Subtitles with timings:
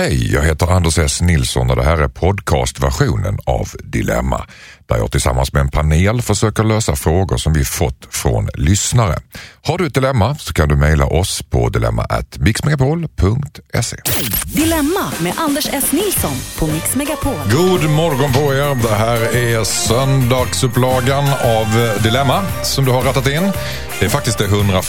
[0.00, 4.46] Hej, jag heter Anders S Nilsson och det här är podcastversionen av Dilemma
[4.88, 9.18] där jag tillsammans med en panel försöker lösa frågor som vi fått från lyssnare.
[9.62, 13.96] Har du ett dilemma så kan du mejla oss på dilemma@mixmegapol.se.
[14.44, 15.92] Dilemma med Anders S.
[15.92, 17.34] Nilsson på Mix Megapol.
[17.52, 18.82] God morgon på er.
[18.82, 21.66] Det här är söndagsupplagan av
[22.02, 23.52] Dilemma som du har rattat in.
[23.98, 24.84] Det är faktiskt det 101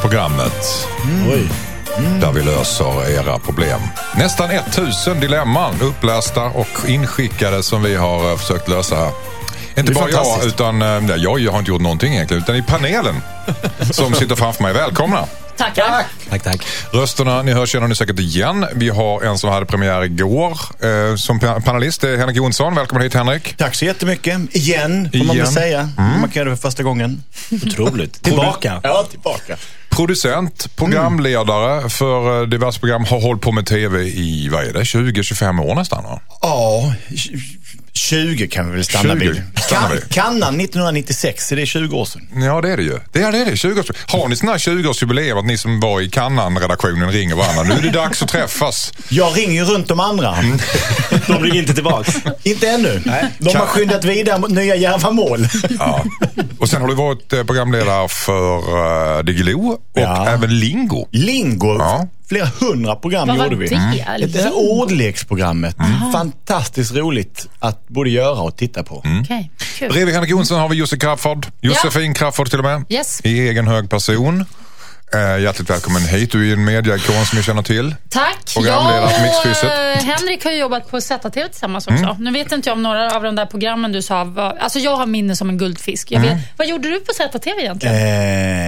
[0.00, 0.86] programmet.
[1.32, 1.50] Oj.
[2.20, 3.80] Där vi löser era problem.
[4.16, 9.10] Nästan 1000 dilemman upplästa och inskickade som vi har eh, försökt lösa.
[9.76, 12.62] Inte bara jag, utan eh, nej, jag, jag har inte gjort någonting egentligen, utan i
[12.62, 13.14] panelen
[13.90, 14.72] som sitter framför mig.
[14.72, 15.24] Välkomna!
[15.56, 16.04] Tackar.
[16.30, 16.66] Tack, tack.
[16.92, 18.66] Rösterna ni hör känner ni säkert igen.
[18.74, 22.00] Vi har en som hade premiär igår eh, som pa- panelist.
[22.00, 22.74] Det är Henrik Jonsson.
[22.74, 23.56] Välkommen hit Henrik.
[23.56, 24.38] Tack så jättemycket.
[24.56, 25.90] Igen, får man väl säga.
[25.96, 27.22] Man kan göra det för första gången.
[27.66, 28.22] Otroligt.
[28.22, 28.80] Tillbaka.
[28.82, 29.56] Ja, tillbaka.
[29.98, 33.04] Producent, programledare för eh, diverse program.
[33.04, 36.04] Har hållit på med tv i, vad är det, 20-25 år nästan?
[36.04, 36.20] Va?
[36.40, 36.94] Ja,
[37.98, 39.42] 20 kan vi väl stanna 20 vid.
[39.64, 40.00] stannar vi.
[40.00, 42.22] Kan, kannan 1996, så det är 20 år sedan.
[42.42, 42.98] Ja, det är det ju.
[43.12, 43.86] Det är det, är det 20 års...
[44.06, 47.62] Har ni sådana här 20-årsjubileum att ni som var i Kannan-redaktionen ringer varandra?
[47.62, 48.92] Nu är det dags att träffas.
[49.08, 50.34] Jag ringer ju runt de andra.
[51.26, 52.14] De ringer inte tillbaks.
[52.42, 53.02] Inte ännu.
[53.38, 55.48] De har skyndat vidare mot nya djärva mål.
[55.78, 56.04] Ja.
[56.58, 58.58] Och sen har du varit eh, programledare för
[59.18, 60.26] uh, Diggiloo och Ja.
[60.28, 61.06] även Lingo.
[61.12, 62.08] Lingo, Ja.
[62.28, 63.68] Flera hundra program Vad var gjorde vi.
[63.68, 64.26] det?
[64.26, 65.76] Det här ordleksprogrammet.
[66.12, 69.02] Fantastiskt roligt att både göra och titta på.
[69.22, 69.92] Okej, kul.
[69.92, 71.46] Bredvid Henrik Jonsson har vi Jussi Crafoord.
[71.60, 72.84] Josefin Crafoord till och med.
[72.88, 73.20] Yes.
[73.24, 74.44] I egen hög person.
[75.14, 76.32] Uh, hjärtligt välkommen hit.
[76.32, 77.94] Du är en mediaikon som jag känner till.
[78.10, 78.54] Tack.
[78.54, 79.64] Programledare för Mixkrysset.
[79.64, 82.16] eh, Henrik har ju jobbat på ZTV tillsammans också.
[82.20, 84.56] Nu vet inte jag om några av de där programmen du sa var...
[84.60, 86.10] Alltså jag har minne som en guldfisk.
[86.10, 87.96] Jag vet, Vad gjorde du på ZTV egentligen?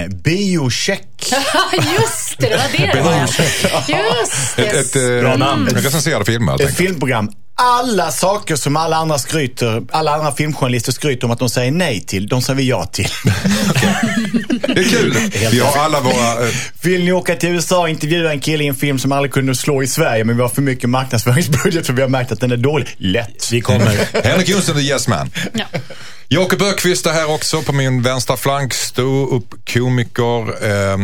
[0.03, 1.07] Eh, biocheck.
[1.73, 3.21] Just det, det var det det var.
[3.21, 4.61] Just det.
[4.63, 5.67] Ett, ett, Bra namn.
[5.67, 7.31] recenserade filmer Ett filmprogram.
[7.55, 12.01] Alla saker som alla andra skryter, alla andra filmjournalister skryter om att de säger nej
[12.01, 13.07] till, de säger vi ja till.
[14.75, 15.13] Det är kul.
[15.51, 16.47] Vi har alla våra...
[16.47, 19.31] eh, Vill ni åka till USA och intervjua en kille i en film som aldrig
[19.33, 22.39] kunde slå i Sverige men vi har för mycket marknadsföringsbudget för vi har märkt att
[22.39, 22.87] den är dålig?
[22.97, 23.47] Lätt.
[23.51, 24.23] Vi kommer.
[24.27, 25.31] Henrik Jonsson är yes man.
[25.53, 25.65] Ja.
[26.27, 28.73] Jakob Ökvist är här också på min vänstra flank.
[28.73, 30.65] Stå upp komiker.
[30.71, 30.97] Eh,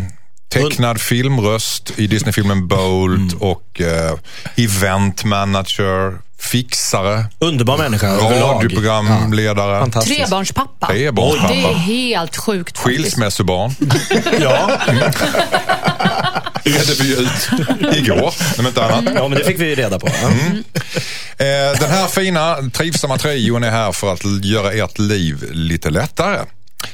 [0.49, 4.13] tecknad filmröst i Disneyfilmen Bolt och eh,
[4.55, 10.17] event manager, fixare, Underbar människa radioprogramledare, Fantastiskt.
[10.19, 10.87] Trebarnspappa.
[10.87, 12.97] trebarnspappa, Det är helt sjukt faktiskt.
[13.03, 13.71] skilsmässobarn.
[14.39, 14.71] Ja.
[16.63, 17.49] Redde vi ut
[17.97, 19.13] igår, om inte annat.
[19.15, 20.07] ja, men det fick vi reda på.
[20.07, 20.29] Ja.
[21.45, 26.39] Eh, den här fina, trivsamma trion är här för att göra ert liv lite lättare.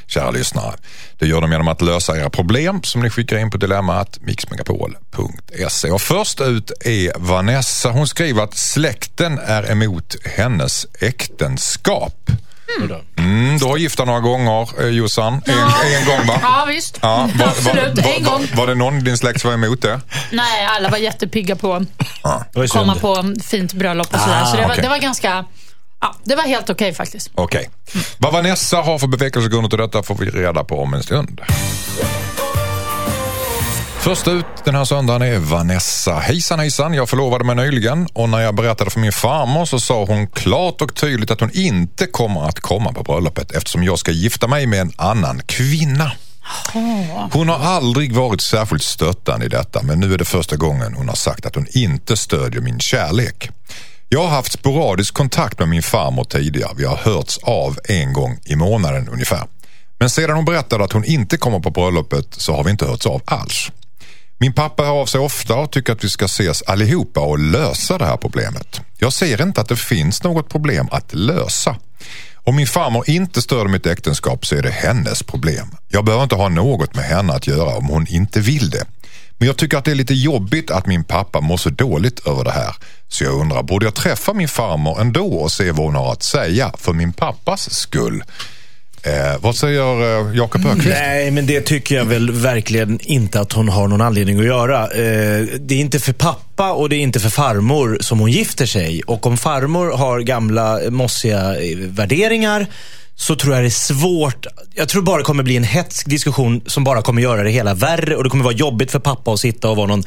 [0.08, 0.74] Kära lyssnare.
[1.20, 5.92] Det gör de genom att lösa era problem som ni skickar in på dilemmat mixmegapol.se.
[5.92, 7.90] Och först ut är Vanessa.
[7.90, 12.30] Hon skriver att släkten är emot hennes äktenskap.
[13.18, 15.42] Mm, du har gift dig några gånger, eh, Jossan.
[15.46, 16.40] En, en gång va?
[16.42, 17.00] Ja, visst.
[17.02, 18.48] Ja, var, Absolut, var, en var, gång.
[18.56, 20.02] var det någon i din släkt som var emot det?
[20.32, 21.86] Nej, alla var jättepigga på
[22.24, 24.46] att komma på fint bröllop och sådär.
[24.46, 24.84] så det var, okej.
[24.84, 25.46] det var ganska...
[26.04, 27.32] Ja, det var helt okej faktiskt.
[27.36, 27.70] Okej.
[28.18, 31.42] Vad Vanessa har för bevekelsegrunder till detta får vi reda på om en stund.
[34.00, 36.20] Först ut den här söndagen är Vanessa.
[36.20, 40.06] Hejsan hejsan, jag förlovade mig nyligen och när jag berättade för min farmor så sa
[40.06, 44.12] hon klart och tydligt att hon inte kommer att komma på bröllopet eftersom jag ska
[44.12, 46.12] gifta mig med en annan kvinna.
[47.32, 51.08] Hon har aldrig varit särskilt stöttande i detta men nu är det första gången hon
[51.08, 53.50] har sagt att hon inte stödjer min kärlek.
[54.14, 56.72] Jag har haft sporadisk kontakt med min farmor tidigare.
[56.78, 59.48] Vi har hörts av en gång i månaden ungefär.
[60.00, 63.06] Men sedan hon berättade att hon inte kommer på bröllopet så har vi inte hörts
[63.06, 63.72] av alls.
[64.38, 67.98] Min pappa hör av sig ofta och tycker att vi ska ses allihopa och lösa
[67.98, 68.82] det här problemet.
[68.98, 71.76] Jag ser inte att det finns något problem att lösa.
[72.36, 75.68] Om min farmor inte stöder mitt äktenskap så är det hennes problem.
[75.90, 78.86] Jag behöver inte ha något med henne att göra om hon inte vill det.
[79.44, 82.44] Men jag tycker att det är lite jobbigt att min pappa mår så dåligt över
[82.44, 82.76] det här.
[83.08, 86.24] Så jag undrar, borde jag träffa min farmor ändå och se vad hon har att
[86.24, 88.24] säga för min pappas skull?
[89.04, 90.88] Eh, vad säger eh, Jakob Öqvist?
[90.88, 94.84] Nej, men det tycker jag väl verkligen inte att hon har någon anledning att göra.
[94.84, 98.66] Eh, det är inte för pappa och det är inte för farmor som hon gifter
[98.66, 99.02] sig.
[99.04, 102.68] Och om farmor har gamla mossiga eh, värderingar
[103.16, 104.46] så tror jag det är svårt.
[104.76, 107.74] Jag tror bara det kommer bli en hetsk diskussion som bara kommer göra det hela
[107.74, 108.16] värre.
[108.16, 110.04] Och det kommer vara jobbigt för pappa att sitta och vara någon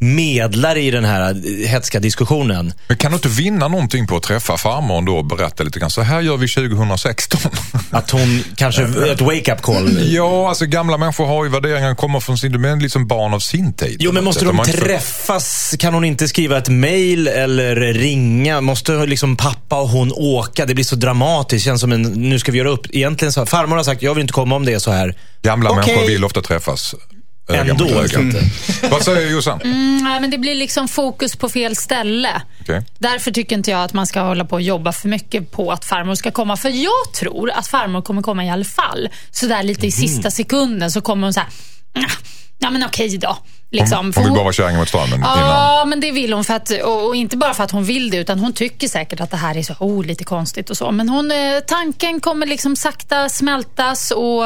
[0.00, 2.72] medlare i den här eh, hetska diskussionen.
[2.88, 5.90] Men kan du inte vinna någonting på att träffa farmor då och berätta lite grann,
[5.90, 7.40] så här gör vi 2016?
[7.90, 10.12] Att hon kanske, ett wake-up call.
[10.12, 13.38] ja, alltså gamla människor har ju värderingar, kommer från sin, de är liksom barn av
[13.38, 13.96] sin tid.
[14.00, 15.74] Jo, men måste de träffas?
[15.78, 18.60] Kan hon inte skriva ett mail eller ringa?
[18.60, 20.66] Måste liksom pappa och hon åka?
[20.66, 21.64] Det blir så dramatiskt.
[21.64, 22.86] känns som en, nu ska vi göra upp.
[22.90, 25.14] Egentligen så, farmor har sagt, jag vill inte komma om det är så här.
[25.42, 25.86] Gamla Okej.
[25.86, 26.94] människor vill ofta träffas.
[27.48, 28.00] öga Ändå, mot öga.
[28.00, 28.40] alltså inte.
[28.90, 29.60] Vad säger Jossan?
[29.60, 32.42] Mm, nej, men det blir liksom fokus på fel ställe.
[32.60, 32.82] Okej.
[32.98, 35.84] Därför tycker inte jag att man ska hålla på och jobba för mycket på att
[35.84, 36.56] farmor ska komma.
[36.56, 39.08] För jag tror att farmor kommer komma i alla fall.
[39.30, 41.48] Så där lite i sista sekunden så kommer hon så här,
[41.94, 42.10] "Ah,
[42.58, 43.38] ja men okej då.
[43.70, 43.98] Liksom.
[43.98, 45.20] Hon, hon vill bara vara kärringen mot innan.
[45.22, 46.44] Ja, men det vill hon.
[46.44, 49.20] För att, och, och inte bara för att hon vill det, utan hon tycker säkert
[49.20, 50.90] att det här är så oh, lite konstigt och så.
[50.90, 54.44] Men hon, eh, tanken kommer liksom sakta smältas och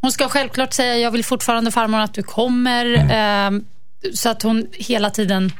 [0.00, 2.86] hon ska självklart säga jag vill fortfarande farmor att du kommer.
[2.86, 3.54] Mm.
[3.56, 3.62] Eh,
[4.14, 5.52] så att hon hela tiden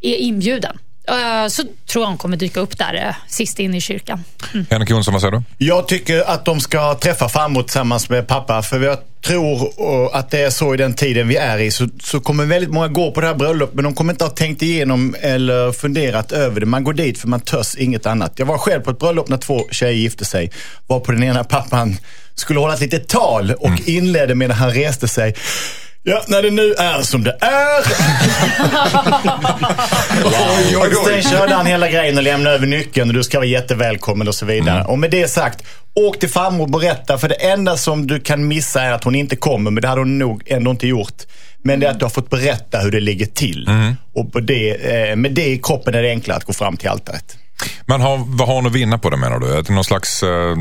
[0.00, 0.78] är inbjuden.
[1.08, 4.24] Eh, så tror jag hon kommer dyka upp där eh, sist in i kyrkan.
[4.70, 5.42] Henrik Jonsson, vad säger du?
[5.58, 8.62] Jag tycker att de ska träffa farmor tillsammans med pappa.
[8.62, 11.70] För jag tror eh, att det är så i den tiden vi är i.
[11.70, 14.30] Så, så kommer väldigt många gå på det här bröllopet men de kommer inte ha
[14.30, 16.66] tänkt igenom eller funderat över det.
[16.66, 18.32] Man går dit för man törs inget annat.
[18.36, 20.50] Jag var själv på ett bröllop när två tjejer gifte sig.
[20.86, 21.96] Var på den ena pappan
[22.34, 25.34] skulle hålla ett litet tal och inledde med när han reste sig.
[26.06, 27.80] Ja, när det nu är som det är.
[30.86, 34.28] Och sen körde han hela grejen och lämnade över nyckeln och du ska vara jättevälkommen
[34.28, 34.84] och så vidare.
[34.84, 35.64] Och med det sagt,
[35.94, 37.18] åk till farmor och berätta.
[37.18, 40.00] För det enda som du kan missa är att hon inte kommer, men det hade
[40.00, 41.22] hon nog ändå inte gjort.
[41.62, 43.68] Men det är att du har fått berätta hur det ligger till.
[44.14, 46.88] Och på det, eh, med det i kroppen är det enklare att gå fram till
[46.88, 47.36] altaret.
[47.86, 49.72] Men har, vad har hon att vinna på det menar du?
[49.74, 50.22] Någon slags...
[50.22, 50.56] Eh,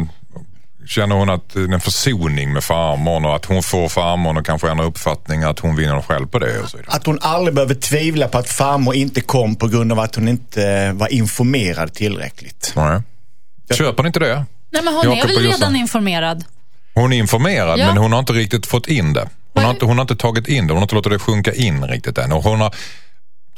[0.85, 4.45] känner hon att det är en försoning med farmor och att hon får farmor och
[4.45, 6.95] kanske ändra uppfattning, att hon vinner själv på det och så vidare?
[6.95, 10.27] Att hon aldrig behöver tvivla på att farmor inte kom på grund av att hon
[10.27, 12.73] inte eh, var informerad tillräckligt.
[12.75, 13.01] Nej.
[13.77, 14.45] Köper ni inte det?
[14.71, 16.43] Nej, men hon Jakob är väl redan informerad?
[16.93, 17.87] Hon är informerad Ja.
[17.87, 19.29] men hon har inte riktigt fått in det.
[19.53, 21.53] Hon har, inte, hon har inte tagit in det, hon har inte låtit det sjunka
[21.53, 22.31] in riktigt än.
[22.31, 22.75] Och hon, har,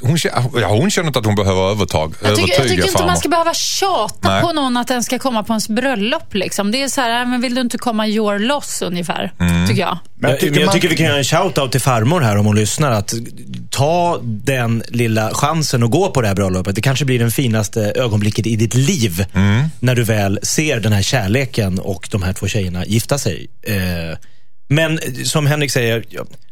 [0.01, 0.17] hon,
[0.61, 3.07] ja, hon känner inte att hon behöver övertag, Jag tycker, övertyga jag tycker inte farmor.
[3.07, 4.41] man ska behöva tjata Nej.
[4.41, 6.33] på någon att den ska komma på ens bröllop.
[6.33, 6.71] Liksom.
[6.71, 9.67] Det är så här, äh, men vill du inte komma your loss ungefär, Mm.
[9.67, 9.97] tycker jag.
[10.15, 12.45] Men Jag, men jag man- tycker vi kan göra en shout-out till farmor här om
[12.45, 12.91] hon lyssnar.
[12.91, 13.13] Att
[13.69, 16.75] ta den lilla chansen att gå på det här bröllopet.
[16.75, 19.25] Det kanske blir den finaste ögonblicket i ditt liv.
[19.79, 23.47] När du väl ser den här kärleken och de här två tjejerna gifta sig.
[23.67, 24.17] Eh,
[24.67, 26.03] men som Henrik säger,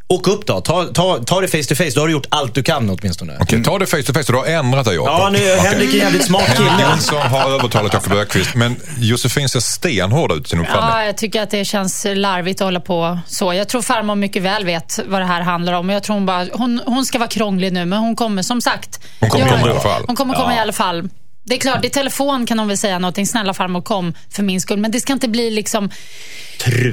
[0.08, 0.62] åk upp då.
[0.62, 1.90] Ta, ta, ta det face to face.
[1.96, 3.38] Då har du gjort allt du kan åtminstone.
[3.40, 5.10] Okej, ta det face to face, du har ändrat dig Jakob.
[5.10, 6.90] Ja, nu är Henrik en jävligt smart Henrik kille.
[6.90, 10.90] Jonsson har övertalat Jakob Öqvist men Josefin ser stenhård ut i sin uppfattning.
[10.92, 13.54] Ja, jag tycker att det känns larvigt att hålla på så.
[13.54, 15.90] Jag tror farmor mycket väl vet vad det här handlar om.
[15.90, 19.00] Jag tror hon, bara, hon, hon ska vara krånglig nu, men hon kommer som sagt.
[19.20, 20.04] Hon kommer göra- komma i alla fall.
[20.08, 20.58] Hon kommer komma Ja.
[20.58, 21.10] i alla fall.
[21.46, 23.28] Det är klart, i telefon kan hon väl säga någonting.
[23.28, 24.78] Snälla farmor, kom för min skull.
[24.80, 25.90] Men det ska inte bli liksom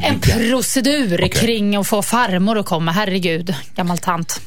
[0.03, 2.93] en procedur kring att få farmor att komma.
[2.93, 4.41] Herregud, gammal tant.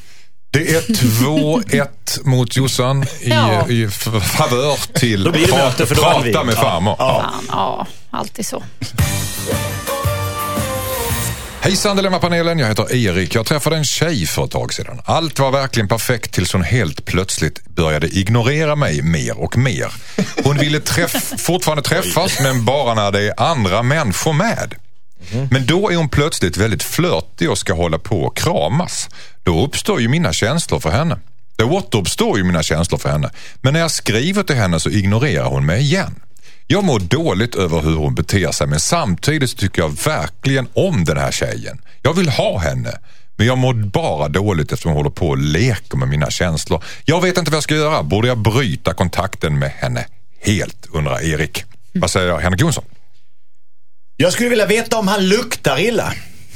[0.52, 1.88] Det är 2-1
[2.24, 3.68] mot Jossan i, Ja.
[3.68, 6.60] i favör till det prata, med Ja.
[6.60, 6.96] farmor.
[6.96, 8.62] Fan, ja, alltid så.
[11.64, 13.34] Hejsan Dilemmapanelen, jag heter Erik.
[13.34, 15.00] Jag träffade en tjej för ett tag sedan.
[15.04, 19.92] Allt var verkligen perfekt tills hon helt plötsligt började ignorera mig mer och mer.
[20.44, 24.74] Hon ville träff fortfarande träffas men bara när det är andra människor med.
[25.50, 29.08] Men då är hon plötsligt väldigt flörtig och ska hålla på och kramas.
[29.42, 31.18] Då uppstår ju mina känslor för henne.
[31.56, 33.30] Då återuppstår ju mina känslor för henne.
[33.60, 36.14] Men när jag skriver till henne så ignorerar hon mig igen.
[36.66, 41.04] Jag mår dåligt över hur hon beter sig men samtidigt så tycker jag verkligen om
[41.04, 41.80] den här tjejen.
[42.02, 42.98] Jag vill ha henne.
[43.36, 46.84] Men jag mår bara dåligt eftersom hon håller på och leker med mina känslor.
[47.04, 48.02] Jag vet inte vad jag ska göra.
[48.02, 50.06] Borde jag bryta kontakten med henne
[50.40, 51.64] helt, undrar Erik.
[51.92, 52.84] Vad säger jag, Henrik Jonsson?
[54.16, 56.12] Jag skulle vilja veta om han luktar illa.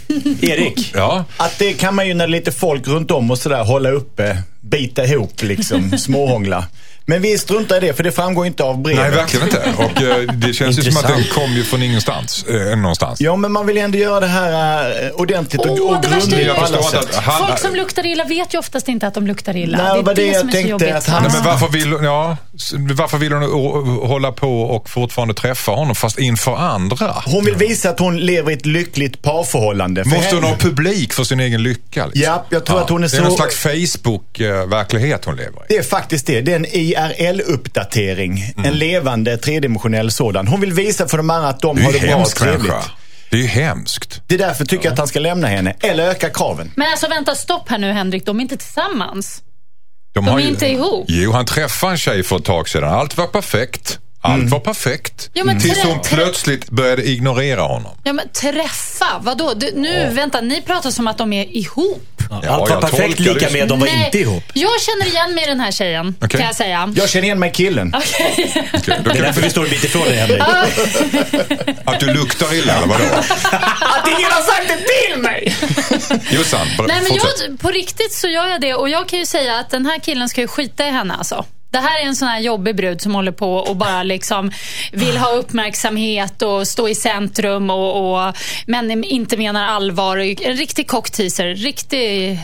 [0.41, 0.91] Erik.
[0.95, 3.65] Ja, Att det kan man ju när det är lite folk runt om och sådär
[3.65, 6.67] hålla uppe, bita ihop liksom, småhångla.
[7.09, 9.03] Men vi struntar i det för det framgår inte av brevet.
[9.03, 9.73] nej verkligen inte.
[9.79, 12.45] Och eh, det känns ju som att den kom ju från ingenstans.
[12.49, 13.21] Eh, någonstans.
[13.21, 16.31] Ja, men man vill ändå göra det här eh, ordentligt och, Åh, och det värsta
[16.31, 17.01] grundligt är på alla sätt.
[17.05, 19.79] att han- Folk som luktar illa vet ju oftast inte att de luktar illa.
[19.79, 20.95] Nej, det är vad det det, jag som är så tänkte jobbigt.
[20.95, 24.91] att han- Nej, men varför vill, ja, s- varför vill hon å- hålla på och
[24.91, 27.15] fortfarande träffa honom fast inför andra?
[27.27, 30.05] Hon vill visa att hon lever i ett lyckligt parförhållande.
[30.05, 32.07] För Måste hon henne- ha publik för sin egen lycka?
[32.07, 32.23] Liksom?
[32.25, 35.37] Ja, jag tror att hon är Det är någon så- slags Facebook, eh, verklighet hon
[35.37, 35.65] lever i.
[35.69, 36.41] Det är faktiskt det.
[36.41, 36.65] Det är en
[36.99, 38.53] IRL-uppdatering.
[38.65, 40.49] En levande tredimensionell sådan.
[40.49, 42.63] Hon vill visa för de andra att de Det har det bra och trevligt.
[42.63, 42.83] människa.
[43.31, 44.21] Det är ju hemskt.
[44.27, 45.75] Det är därför tycker jag att han ska lämna henne.
[45.81, 46.71] Eller öka kraven.
[46.77, 48.27] Men alltså vänta, stopp här nu Henrik.
[48.27, 49.43] De är inte tillsammans.
[50.15, 51.05] De, De har är ju- inte ihop.
[51.09, 52.89] Jo, han träffade en tjej för ett tag sedan.
[52.95, 53.99] Allt var perfekt.
[54.21, 54.49] Allt Mm.
[54.49, 55.31] var perfekt.
[55.33, 57.93] Ja, men Tills hon plötsligt började ignorera honom.
[58.05, 59.55] Ja men träffa, vadå?
[59.55, 62.03] Du, nu, vänta, ni pratar som att de är ihop.
[62.31, 64.43] Ja, Allt var perfekt lika med de var Nej, inte ihop.
[64.55, 66.29] Jag känner igen mig i den här tjejen, Okej.
[66.39, 66.93] kan jag säga.
[66.97, 67.95] Jag känner igen mig i killen.
[67.97, 70.43] Okej, då Det är därför vi står en bit ifrån dig, Henrik.
[71.85, 73.05] Att du luktar illa, eller vadå?
[73.81, 75.57] Att ingen har sagt det till mig!
[76.31, 78.75] Jossan, Nej, men jag, på riktigt så gör jag det.
[78.75, 81.45] Och jag kan ju säga att den här killen ska ju skita i henne alltså.
[81.71, 84.51] Det här är en sån här jobbig brud som håller på och bara liksom
[84.93, 90.17] vill ha uppmärksamhet och stå i centrum och, och men inte menar allvar.
[90.19, 91.55] En riktig cockteaser.
[91.55, 92.37] Riktig eh,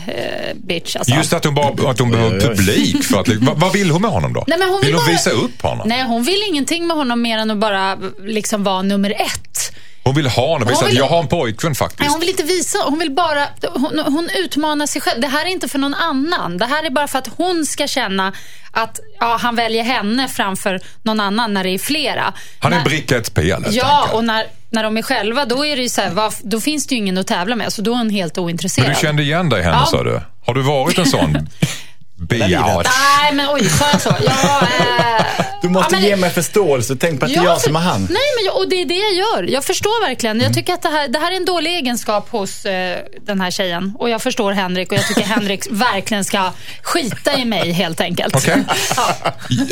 [0.55, 1.15] bitch alltså.
[1.15, 3.03] Just att hon, bara, att hon behöver publik.
[3.03, 4.43] För att, vad, vad vill hon med honom då?
[4.47, 5.87] Nej, men hon vill vill hon bara- visa upp honom?
[5.87, 9.75] Nej, hon vill ingenting med honom mer än att bara liksom vara nummer ett.
[10.05, 10.67] Hon vill ha honom.
[10.67, 12.09] Hon att vill- jag har en pojkvän Nej, faktiskt.
[12.11, 15.21] hon vill inte visa, hon vill bara, hon, hon utmanar sig själv.
[15.21, 16.57] Det här är inte för någon annan.
[16.57, 18.33] Det här är bara för att hon ska känna
[18.71, 22.33] att ja, han väljer henne framför någon annan när det är flera.
[22.59, 25.65] Han är en bricka i ett spel Ja, och när, när de är själva, då,
[25.65, 27.73] är det så här, vad- då finns det ju ingen att tävla med.
[27.73, 28.87] Så då är hon helt ointresserad.
[28.87, 29.85] Men du kände igen dig i henne Ja.
[29.85, 30.21] sa du.
[30.45, 31.49] Har du varit en sån
[32.29, 32.87] biatch?
[33.21, 34.15] Nej, men oj, sa jag så?
[34.25, 36.95] Ja, eh, Du måste ja, men- ge mig förståelse.
[36.99, 38.01] Tänk på att det är Ja, jag som är han.
[38.01, 39.53] Nej, men jag, och det är det jag gör.
[39.53, 40.39] Jag förstår verkligen.
[40.39, 43.51] Jag tycker att det här, det här är en dålig egenskap hos eh, den här
[43.51, 43.93] tjejen.
[43.99, 48.35] Och jag förstår Henrik och jag tycker Henrik verkligen ska skita i mig helt enkelt.
[48.35, 48.63] Okej.
[48.95, 49.15] ja.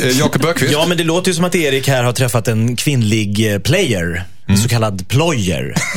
[0.00, 0.72] Eh, Jakob Öqvist?
[0.72, 4.24] Ja, men det låter ju som att Erik här har träffat en kvinnlig eh, player.
[4.46, 5.74] En så kallad ployer.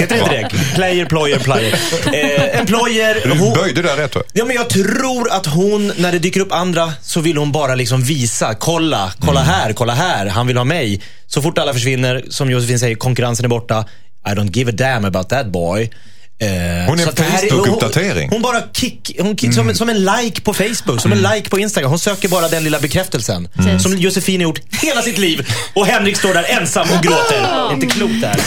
[0.00, 0.74] Heter det inte det?
[0.74, 1.74] Player, ployer, player.
[2.06, 3.16] Eh, en ployer.
[3.24, 4.14] Du hon- böjde där rätt.
[4.14, 4.22] va?
[4.32, 7.74] Ja, men jag tror att hon, när det dyker upp andra, så vill hon bara
[7.74, 8.54] liksom visa.
[8.54, 10.26] Kolla, kolla här, kolla här.
[10.26, 11.00] Han vill ha mig.
[11.26, 13.84] Så fort alla försvinner, som Josefin säger, konkurrensen är borta.
[14.26, 15.90] I don't give a damn about that boy.
[16.38, 16.48] Eh,
[16.88, 18.22] Hon är här Facebook-uppdatering.
[18.22, 21.22] Hon, hon bara kick, hon kick som, en- som en like på Facebook, som en
[21.22, 21.90] like på Instagram.
[21.90, 23.48] Hon söker bara den lilla bekräftelsen.
[23.82, 25.48] Som Josefin har gjort hela sitt liv.
[25.74, 27.40] Och Henrik står där ensam och gråter.
[27.68, 28.40] Är inte klokt det här.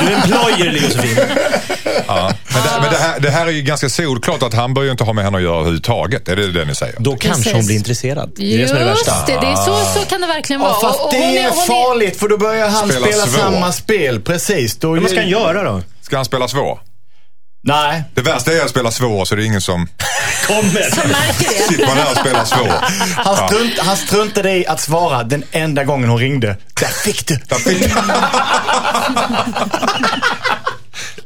[0.00, 1.18] Du är en plojer Josefin.
[2.06, 2.32] Ja.
[2.54, 4.90] Men, det, men det, här, det här är ju ganska solklart att han bör ju
[4.90, 6.28] inte ha med henne att göra överhuvudtaget.
[6.28, 6.94] Är det det ni säger?
[6.98, 7.52] Då kanske Precis.
[7.52, 8.32] hon blir intresserad.
[8.36, 9.14] Det är det Just som är det värsta.
[9.26, 10.70] det, det är så, så kan det verkligen vara.
[10.72, 13.72] Ja, fast Och- och det är hon farligt för då börjar han Spela spela, samma
[13.72, 14.20] spel.
[14.20, 14.76] Precis.
[14.76, 15.82] Då Men vad ska han göra då?
[16.02, 16.80] Ska han spela svår?
[17.62, 18.02] Nej.
[18.14, 19.86] Det värsta är att spela svår så det är ingen som
[20.46, 21.08] Kommer.
[21.08, 21.62] märker det.
[21.68, 22.74] sitter man där och spelar svår.
[23.24, 26.56] Han, strunt, han struntade i att svara den enda gången hon ringde.
[26.80, 27.34] Där fick du.
[27.48, 27.94] Där fick-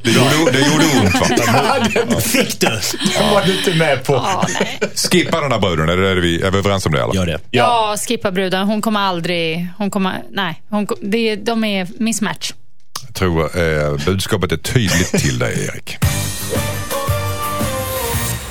[0.02, 2.20] Det gjorde, det gjorde ont va?
[2.20, 2.66] Fick du?
[3.18, 4.12] Den var du inte med på.
[4.14, 4.46] Ja.
[4.94, 7.02] Skippa den där bruden, är, det vi, är vi överens om det?
[7.02, 7.14] Eller?
[7.14, 7.38] Gör det.
[7.50, 8.66] Ja, skippa bruden.
[8.66, 9.68] Hon kommer aldrig...
[9.78, 12.52] Hon kommer, nej, hon, det, de är mismatch.
[13.06, 15.98] Jag tror eh, budskapet är tydligt till dig Erik.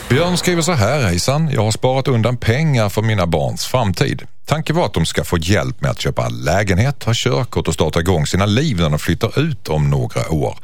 [0.09, 1.49] Björn skriver så här, hejsan.
[1.53, 4.21] Jag har sparat undan pengar för mina barns framtid.
[4.45, 7.99] Tanken var att de ska få hjälp med att köpa lägenhet, ha körkort och starta
[7.99, 10.57] igång sina liv när de flyttar ut om några år.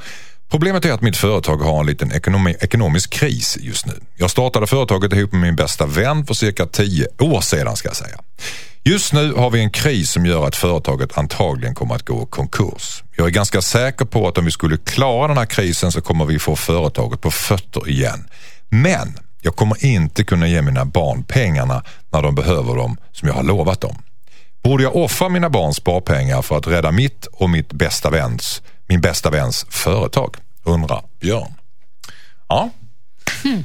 [0.50, 3.94] Problemet är att mitt företag har en liten ekonomi, ekonomisk kris just nu.
[4.18, 7.96] Jag startade företaget ihop med min bästa vän för cirka tio år sedan ska jag
[7.96, 8.18] säga.
[8.84, 12.26] Just nu har vi en kris som gör att företaget antagligen kommer att gå i
[12.30, 13.04] konkurs.
[13.18, 16.26] Jag är ganska säker på att om vi skulle klara den här krisen så kommer
[16.26, 18.28] vi få företaget på fötter igen.
[18.70, 23.36] Men jag kommer inte kunna ge mina barn pengarna när de behöver dem som jag
[23.36, 23.96] har lovat dem.
[24.64, 29.02] Borde jag offra mina barns sparpengar för att rädda mitt och mitt bästa väns, min
[29.02, 30.36] bästa väns företag?
[30.64, 31.54] Undrar Björn.
[32.48, 32.70] Ja.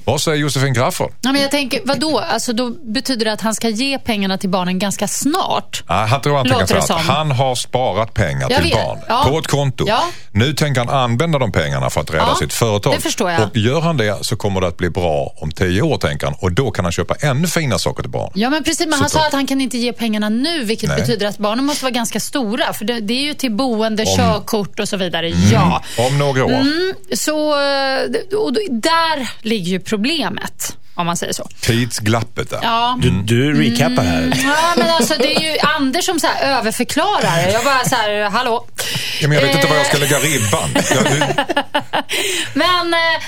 [0.04, 1.12] Vad säger Josefin Crafoord?
[1.21, 2.18] Ja, men jag tänker, vadå?
[2.18, 5.83] Alltså, då betyder det att han ska ge pengarna till barnen ganska snart?
[5.88, 8.85] Nej, han tror han tänker så att han har sparat pengar Jag till vet.
[8.85, 9.25] barn Ja.
[9.28, 9.85] på ett konto.
[9.88, 10.04] Ja.
[10.33, 12.94] Nu tänker han använda de pengarna för att rädda Ja, sitt företag.
[12.94, 13.42] det förstår jag.
[13.42, 16.37] Och gör han det så kommer det att bli bra om tio år tänker han
[16.40, 18.30] och då kan han köpa ännu fina saker till barn.
[18.35, 18.87] Ja, men precis.
[18.87, 21.00] Men han Så- sa att han kan inte ge pengarna nu, vilket Nej.
[21.00, 22.73] betyder att barnen måste vara ganska stora.
[22.73, 25.26] För det, det är ju till boende, körkort och så vidare.
[25.28, 25.50] Mm.
[25.52, 25.83] Ja.
[25.99, 26.50] Om några år.
[26.50, 31.49] Mm, så, eh, och där ligger ju problemet, om man säger så.
[31.61, 32.58] Tidsglappet där.
[32.62, 32.99] Ja.
[33.02, 34.32] Du, du recapar här.
[34.44, 37.49] Ja, men alltså det är ju Anders som så här överförklarar.
[37.52, 38.66] Jag bara så här, hallå.
[39.20, 39.88] Ja, men jag vet inte var jag Eh.
[39.88, 40.70] ska lägga ribban.
[40.75, 41.04] Jag,
[42.54, 43.23] Men, eh,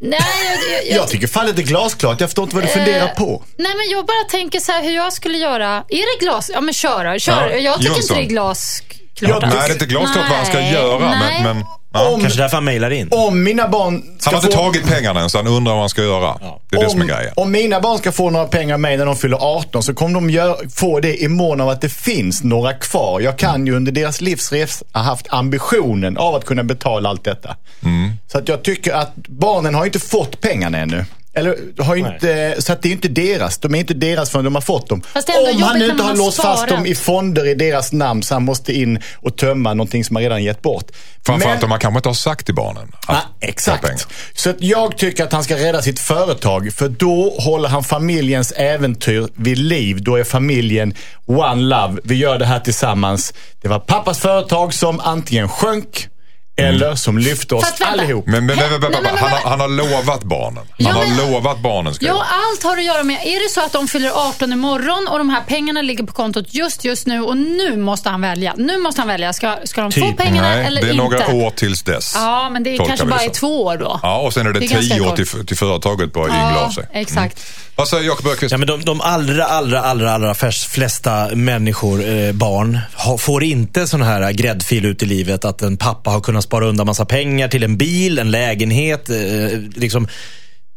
[0.00, 2.20] nej, jag, jag, Jag tycker fallet är glasklart.
[2.20, 3.42] Jag förstår inte vad du funderar på.
[3.58, 5.76] nej, men jag bara tänker så här hur jag skulle göra.
[5.88, 6.50] Är det glas?
[6.54, 7.18] Ja, men kör.
[7.18, 7.48] kör.
[7.50, 9.00] Ja, jag tycker inte det är glasklart.
[9.20, 9.54] Jag- alls.
[9.54, 11.10] nej, det är inte glasklart vad han ska göra.
[11.10, 11.42] nej.
[11.42, 13.08] Men, men Om, Kanske därför han mejlar in.
[13.10, 14.62] om mina barn ska Han har inte få...
[14.62, 16.36] tagit pengarna än så han undrar vad han ska göra.
[16.70, 17.32] Det är det som är om, grejen.
[17.36, 20.14] om mina barn ska få några pengar av mig när de fyller 18 så kommer
[20.14, 23.20] de gör, få det i mån av att det finns några kvar.
[23.20, 27.56] Jag kan ju under deras livsresa ha haft ambitionen av att kunna betala allt detta.
[27.84, 28.12] Mm.
[28.26, 31.04] Så att jag tycker att barnen har inte fått pengarna ännu.
[31.34, 33.58] Eller har inte, så att det är inte deras.
[33.58, 35.02] De är inte deras förrän de har fått dem.
[35.54, 38.72] Om han inte har låst fast dem i fonder i deras namn så han måste
[38.72, 40.84] in och tömma någonting som han redan gett bort.
[41.26, 44.06] Framförallt Men- om man kanske inte har sagt till barnen att Ja, exakt.
[44.34, 48.52] Så att jag tycker att han ska rädda sitt företag för då håller han familjens
[48.52, 50.02] äventyr vid liv.
[50.02, 50.94] Då är familjen
[51.26, 52.00] one love.
[52.04, 53.34] Vi gör det här tillsammans.
[53.62, 56.08] Det var pappas företag som antingen sjönk
[56.56, 57.84] eller som lyfte oss vänta.
[57.86, 58.26] allihop.
[58.26, 60.56] Men, men, men, men, men, han, har, han har lovat barnen.
[60.56, 63.50] Han Ja, har men- lovat barnen ska Ja, allt har att göra med, är det
[63.54, 67.06] så att de fyller 18 imorgon och de här pengarna ligger på kontot just just
[67.06, 68.54] nu och nu måste han välja.
[68.56, 69.32] Nu måste han välja.
[69.32, 70.16] Ska, ska de få Typ.
[70.16, 71.02] pengarna Nej, eller det är inte?
[71.04, 72.12] några år tills dess.
[72.14, 73.30] Ja, men det är kanske bara som.
[73.32, 74.00] två år då.
[74.02, 76.70] Ja, och sen är det, Det är tio år till, till företaget bara yngla av
[76.70, 76.86] sig.
[76.92, 77.40] exakt.
[77.76, 78.52] Vad säger Jakob Öqvist?
[78.52, 83.86] Ja, men de, de allra, allra, allra, allra flesta människor, eh, barn, ha, får inte
[83.86, 87.48] sån här gräddfil ut i livet att en pappa har kunnat spara undan massa pengar
[87.48, 89.10] till en bil, en lägenhet.
[89.10, 89.16] Eh,
[89.76, 90.08] liksom.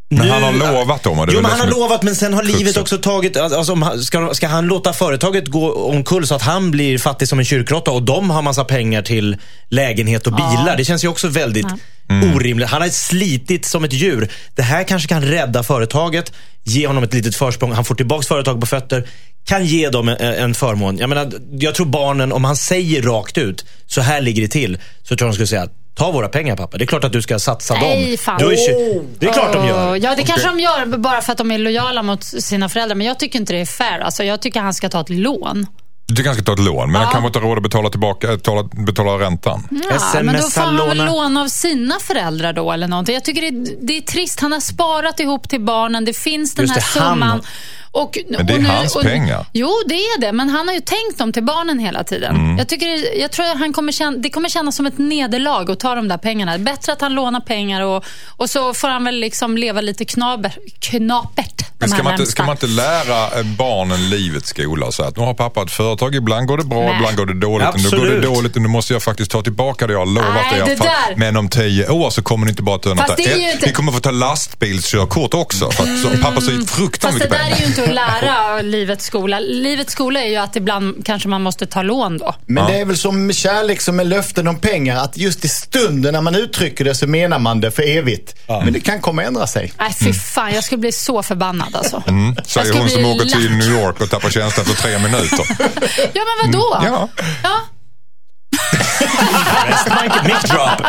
[0.09, 2.77] Men han har lovat dem, Jo, men han har lovat, men sen har livet kruxet.
[2.77, 3.38] också tagit...
[3.38, 7.45] Alltså, ska, ska han låta företaget gå omkull så att han blir fattig som en
[7.45, 9.38] kyrkråtta och de har massa pengar till
[9.69, 10.77] lägenhet och bilar?
[10.77, 11.67] Det känns ju också väldigt
[12.09, 12.36] Mm.
[12.36, 12.69] orimligt.
[12.69, 14.29] Han har slitit som ett djur.
[14.55, 16.31] Det här kanske kan rädda företaget,
[16.63, 17.71] ge honom ett litet försprång.
[17.71, 19.07] Han får tillbaka företaget på fötter,
[19.48, 20.98] kan ge dem en, en förmån.
[20.98, 24.77] Jag, menar, jag tror barnen, om han säger rakt ut, så här ligger det till,
[25.04, 26.77] så tror jag de skulle säga Ta våra pengar pappa.
[26.77, 28.18] Det är klart att du ska satsa Nej, dem.
[28.18, 28.39] fan.
[28.39, 29.96] Du är tju- det är klart de gör.
[29.96, 32.96] Ja, det kanske de gör bara för att de är lojala mot sina föräldrar.
[32.96, 34.00] Men jag tycker inte det är fair.
[34.00, 35.66] Alltså, jag tycker han ska ta ett lån.
[36.08, 37.89] Du tycker han ska ta ett lån, men han kanske inte har råd att betala,
[37.89, 39.68] tillbaka, betala, betala räntan.
[39.72, 41.42] Ja, men då får han väl låna.
[41.42, 43.13] av sina föräldrar då eller någonting.
[43.16, 44.39] Jag tycker det är, det är trist.
[44.39, 46.06] Han har sparat ihop till barnen.
[46.06, 47.42] Det finns den Just här det, han- summan.
[47.91, 49.46] Och, Men det är nu, hans och, pengar.
[49.53, 50.32] Jo, det är det.
[50.32, 52.36] Men han har ju tänkt dem till barnen hela tiden.
[52.36, 52.58] Mm.
[52.58, 55.79] Jag, tycker, jag tror att han kommer känna, det kommer kännas som ett nederlag att
[55.79, 56.58] ta de där pengarna.
[56.58, 60.53] Bättre att han lånar pengar och, och så får han väl liksom leva lite knaber,
[60.79, 64.91] knapert Men ska man, inte, ska man inte lära eh, barnen livets skola?
[64.91, 66.96] Så att nu har pappa ett företag, ibland går det bra, Nej.
[66.96, 67.67] ibland går det dåligt.
[67.74, 68.24] Men då går det Absolut.
[68.24, 71.15] dåligt och nu måste jag faktiskt ta tillbaka det jag har lovat Nej, det där-
[71.17, 73.51] Men om tio år så kommer ni inte bara ta något Fast det är ju
[73.51, 75.72] inte- Ni kommer få ta lastbilskörkort också.
[75.72, 77.57] För att så, pappa säger fruktansvärt Fast det mycket där är pengar.
[77.60, 77.93] ju inte att
[78.24, 79.39] lära livets skola.
[79.39, 82.36] Livets skola är ju att ibland kanske man måste ta lån då.
[82.46, 84.97] Men det är väl som med kärlek som med löften om pengar.
[85.04, 88.36] Att just i stunden när man uttrycker det så menar man det för evigt.
[88.47, 89.73] Men det kan komma att ändra sig.
[89.80, 90.54] Nej, fy fan.
[90.54, 92.03] Jag skulle bli så förbannad alltså.
[92.08, 93.51] Mm, säger hon som åker till.
[93.51, 95.45] New York och tappar känslan för tre minuter.
[96.13, 96.80] Ja, men vadå?
[96.84, 97.10] Ja.
[97.43, 97.60] Ja.
[100.24, 100.82] Mic drop.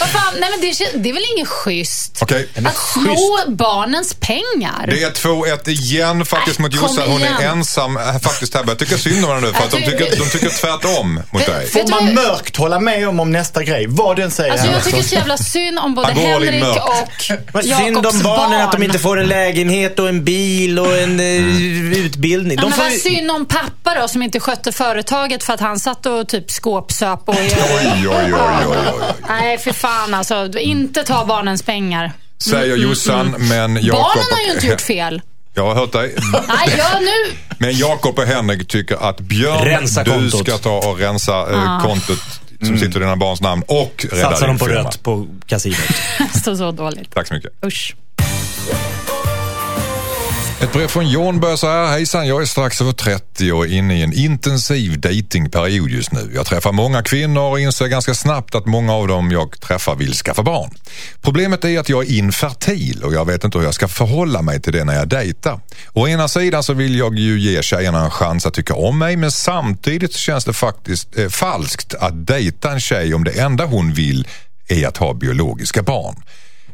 [0.00, 0.34] Vad fan?
[0.40, 2.18] Nej, men det, det är väl inget schysst?
[2.22, 2.48] Okej.
[2.66, 4.86] Att sno barnens pengar.
[4.86, 7.08] Det är 2-1 igen faktiskt Äh, mot Jossan.
[7.10, 8.64] Hon är ensam äh, faktiskt här.
[8.66, 11.46] Jag tycker synd om henne nu för att de Jag tycker- de tycker tvärtom mot
[11.46, 11.66] dig.
[11.70, 13.86] Får man mörkt hålla med om om nästa grej?
[13.88, 14.52] Vad den säger.
[14.52, 17.06] Alltså, jag tycker så jävla synd om både Henrik och
[17.52, 18.60] Vad synd Jakobs om barnen barn.
[18.60, 22.56] att de inte får en lägenhet och en bil och en eh, utbildning.
[22.56, 25.60] Ja, De men får vad synd om pappa då som inte skötte företaget för att
[25.60, 27.34] han satt och typ skåpsöp och...
[27.54, 29.02] Oj, oj, oj, oj, oj.
[29.28, 30.58] Nej, för fan alltså.
[30.58, 32.12] Inte ta barnens pengar.
[32.38, 34.02] Säger Jossan, men Jakob...
[34.02, 35.22] Barnen har ju inte gjort fel.
[35.54, 36.14] Jag har hört dig.
[36.48, 37.32] Nej, ja, nu...
[37.58, 40.40] Men Jakob och Henrik tycker att Björn, Rensa du kontot.
[40.48, 42.18] ska ta och rensa eh, kontot
[42.62, 44.80] som sitter i dina barns namn och rädda Satsar din de på firma.
[44.80, 45.76] rött på kasinot.
[46.44, 47.14] Så, så dåligt.
[47.14, 47.50] Tack så mycket.
[47.66, 47.94] Usch.
[50.60, 51.86] Ett brev från John börjar så här.
[51.86, 56.32] Hejsan, jag är strax över 30 och är inne i en intensiv datingperiod just nu.
[56.34, 60.14] Jag träffar många kvinnor och inser ganska snabbt att många av dem jag träffar vill
[60.14, 60.70] skaffa barn.
[61.20, 64.60] Problemet är att jag är infertil och jag vet inte hur jag ska förhålla mig
[64.60, 65.60] till det när jag dejtar.
[65.92, 69.16] Å ena sidan så vill jag ju ge tjejerna en chans att tycka om mig
[69.16, 73.64] men samtidigt så känns det faktiskt eh, falskt att dejta en tjej om det enda
[73.64, 74.28] hon vill
[74.68, 76.16] är att ha biologiska barn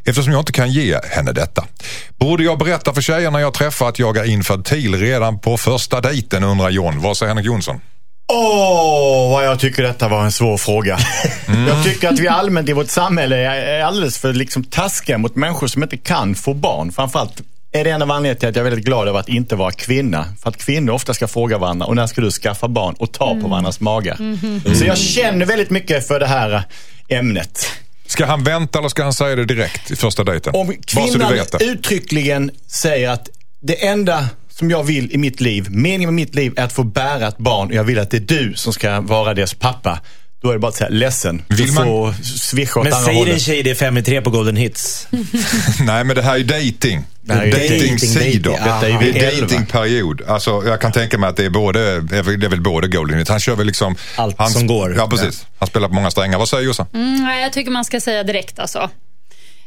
[0.04, 1.64] eftersom jag inte kan ge henne detta.
[2.20, 6.44] Borde jag berätta för tjejerna jag träffar att jag är infertil redan på första dejten
[6.44, 7.00] undrar John.
[7.00, 7.80] Vad säger Henrik Jonsson?
[8.32, 10.98] Åh, vad jag tycker detta var en svår fråga.
[11.46, 11.68] Mm.
[11.68, 15.66] Jag tycker att vi allmänt i vårt samhälle är alldeles för liksom taskiga mot människor
[15.66, 16.92] som inte kan få barn.
[16.92, 19.56] Framförallt är det en av anledningarna till att jag är väldigt glad över att inte
[19.56, 20.26] vara kvinna.
[20.42, 22.94] För att kvinnor ofta ska fråga varandra, och när ska du skaffa barn?
[22.98, 24.16] Och ta på varandras magar.
[24.74, 26.62] Så jag känner väldigt mycket för det här
[27.08, 27.66] ämnet.
[28.12, 30.54] Ska han vänta eller ska han säga det direkt i första dejten?
[30.54, 33.28] Om kvinnan uttryckligen säger att
[33.60, 36.82] det enda som jag vill i mitt liv, meningen med mitt liv är att få
[36.82, 40.00] bära ett barn och jag vill att det är du som ska vara deras pappa.
[40.42, 41.42] Då är det bara att säga ledsen.
[41.48, 44.02] Vill Du man- får swisha åt Men andra säger en tjej det är fem i
[44.02, 45.08] tre på Golden Hits.
[45.80, 47.04] Nej, men det här är dating.
[47.20, 48.58] Det här är Dating-sidor.
[48.66, 50.22] dating, ju Det är datingperiod.
[50.28, 53.30] Alltså, jag kan tänka mig att det är både, det är väl- både Golden Hits.
[53.30, 53.96] Han kör väl liksom...
[54.16, 54.94] Allt han, som går.
[54.96, 55.46] Ja, precis.
[55.58, 56.38] Han spelar på många strängar.
[56.38, 56.86] Vad säger Jossan?
[56.94, 58.90] Mm, nej, jag tycker man ska säga direkt alltså.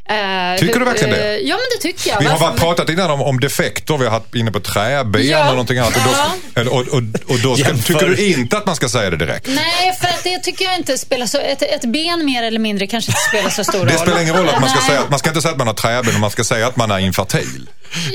[0.09, 1.35] Eh, Tycker du verkligen det?
[1.35, 2.19] eh, Ja, men det tycker jag.
[2.19, 3.97] Vi har bara pratat innan om, om defekter.
[3.97, 5.39] Vi har haft inne på träben Ja.
[5.39, 5.95] och någonting annat.
[5.95, 6.69] Och då, Ja.
[6.71, 7.01] och, och,
[7.33, 9.47] och då ska, tycker du inte att man ska säga det direkt?
[9.47, 11.37] Nej, för att det tycker jag inte spelar så...
[11.39, 13.87] Ett, ett ben mer eller mindre kanske inte spelar så stor roll.
[13.87, 14.87] Det spelar ingen roll att man ska Nej.
[14.89, 16.99] säga, man ska inte säga att man har träben, man ska säga att man är
[16.99, 17.69] infertil.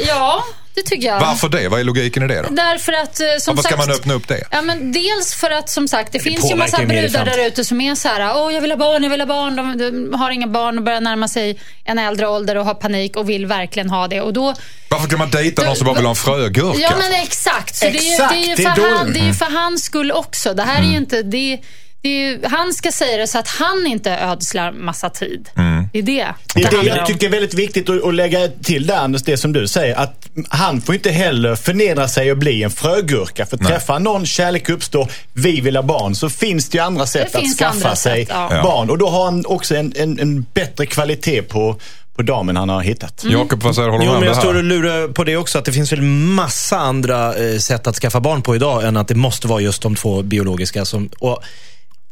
[0.09, 0.45] Ja,
[0.83, 1.21] det tycker jag.
[1.21, 1.69] Varför det?
[1.69, 2.49] Vad är logiken i det då?
[2.55, 3.89] Därför att, eh, som Varför ska sagt...
[3.89, 4.45] man öppna upp det?
[4.51, 7.81] Ja, men dels för att som sagt, det, finns ju massa brudar där ute som
[7.81, 9.57] är så här, åh jag vill ha barn, jag vill ha barn.
[9.57, 13.17] De, de har inga barn och börjar närma sig en äldre ålder och har panik
[13.17, 14.21] och vill verkligen ha det.
[14.21, 14.55] Och då,
[14.91, 16.79] Varför kan man dejta någon som bara vill ha en frögurka?
[16.81, 17.77] ja men exakt.
[17.77, 19.51] Så det, Exakt, det, är ju det är för då- han, det är ju för
[19.59, 20.55] hans skull också.
[20.55, 21.23] Det här är ju inte...
[21.23, 21.61] Det,
[22.03, 25.49] det är ju, han ska säga det så att han inte ödslar massa tid.
[25.55, 26.03] Det det
[26.55, 29.23] Det är det det jag tycker är väldigt viktigt att, att lägga till där, Anders,
[29.23, 29.95] det som du säger.
[29.95, 33.47] Att han får inte heller förnedra sig och bli en frögurka.
[33.47, 37.35] För träffar någon, kärlek uppstår, vi vill ha barn, så finns det ju andra sätt
[37.35, 38.63] att finns skaffa sig sätt, ja.
[38.63, 38.91] barn.
[38.91, 41.77] Och då har han också en, en, en bättre kvalitet på,
[42.17, 43.23] på damen han har hittat.
[43.23, 43.39] Mm.
[43.39, 43.93] Jakob, vad säger du?
[43.93, 45.59] Håller Jo, men jag det står och lurar på det också.
[45.59, 49.09] Att det finns väl massa andra eh, sätt att skaffa barn på idag än att
[49.09, 50.85] det måste vara just de två biologiska.
[50.85, 51.43] Som, och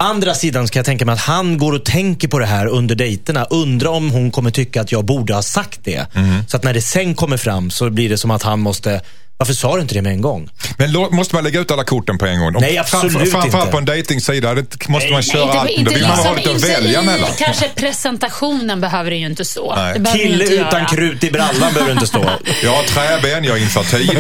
[0.01, 2.95] Andra sidan ska jag tänka mig att han går och tänker på det här under
[2.95, 3.45] dejterna.
[3.45, 6.07] Undrar om hon kommer tycka att jag borde ha sagt det.
[6.47, 9.01] Så att när det sen kommer fram så blir det som att han måste,
[9.39, 10.51] varför sa du inte det med en gång?
[10.79, 12.53] Men lo- måste man lägga ut alla korten på en gång?
[12.61, 13.73] Nej, absolut framför- Framförallt inte.
[13.73, 15.71] på en dejtingsida det måste man köra allt.
[15.71, 17.29] inte Då vill man ha liksom, lite att välja mellan.
[17.39, 19.77] Kanske presentationen behöver det ju inte stå.
[20.13, 20.85] Kille inte utan göra.
[20.85, 22.19] krut i brallan behöver inte stå.
[22.63, 24.09] Jag har träben, jag är infertil.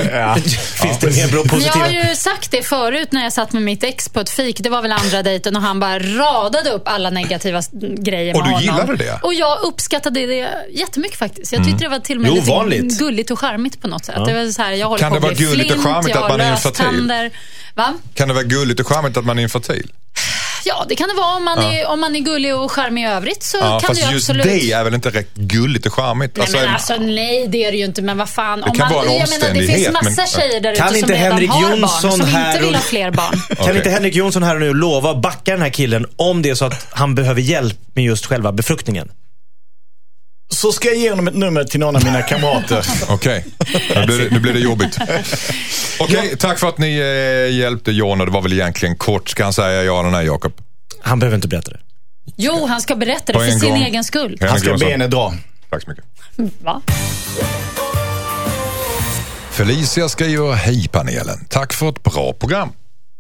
[0.83, 1.85] Finns det mer bra Jag positiva?
[1.85, 4.61] har ju sagt det förut när jag satt med mitt ex på ett fik.
[4.61, 7.62] Det var väl andra dejten och han bara radade upp alla negativa
[7.98, 8.62] grejer Och med du honom.
[8.62, 9.18] gillade det?
[9.22, 11.52] Och jag uppskattade det jättemycket faktiskt.
[11.52, 12.33] Jag tyckte det var till och med
[12.70, 14.14] lite gulligt och charmigt på något sätt.
[14.26, 16.50] Det var så här, jag håller Kan det vara gulligt och charmigt att man är
[16.52, 17.30] infertil?
[17.74, 17.94] Va?
[18.14, 19.92] Kan det vara gulligt och charmigt att man är infertil?
[20.64, 23.06] Ja, det kan det vara om man, är, om man är gullig och charmig i
[23.06, 23.42] övrigt.
[23.42, 24.44] Så Ja, kan fast det ju just absolut.
[24.46, 26.36] det är väl inte rätt gulligt och charmigt?
[26.36, 28.02] Nej, men alltså, nej, det är det ju inte.
[28.02, 28.62] Men vad fan.
[28.62, 30.86] Om kan man, vara en jag menar, det finns omständighet, massa men- tjejer där Kan
[30.86, 33.40] ute som inte redan Henrik har barn, Jonsson som här inte vill ha fler barn.
[33.48, 33.76] Kan Okej.
[33.76, 36.54] inte Henrik Jonsson här och nu lova att backa den här killen om det är
[36.54, 39.10] så att han behöver hjälp med just själva befruktningen?
[40.50, 42.87] Så ska jag ge honom ett nummer till någon av mina kamrater.
[43.08, 43.44] Okej,
[43.94, 44.98] nu, blir det- nu blir det jobbigt.
[46.00, 49.28] Okej, tack för att ni eh, hjälpte John och det var väl egentligen kort.
[49.28, 50.52] Ska han säga ja eller nej, Jakob?
[51.00, 51.78] Han behöver inte berätta det.
[52.37, 53.82] Jo, han ska berätta det för sin gång.
[53.82, 54.37] egen skull.
[54.40, 54.88] Han Henrik ska Jonsson.
[54.88, 55.34] benet dra.
[55.70, 56.04] Tack så mycket.
[56.64, 56.82] Va?
[59.50, 61.44] Felicia skriver, hej panelen.
[61.48, 62.68] Tack för ett bra program.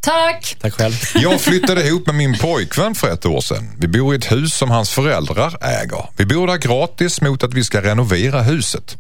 [0.00, 0.56] Tack.
[0.60, 0.94] Tack själv.
[1.14, 3.70] Jag flyttade ihop med min pojkvän för ett år sedan.
[3.78, 6.04] Vi bor i ett hus som hans föräldrar äger.
[6.16, 8.96] Vi bor där gratis mot att vi ska renovera huset.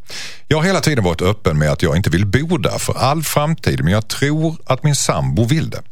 [0.48, 3.22] Jag har hela tiden varit öppen med att jag inte vill bo där för all
[3.22, 5.82] framtid men jag tror att min sambo vill det.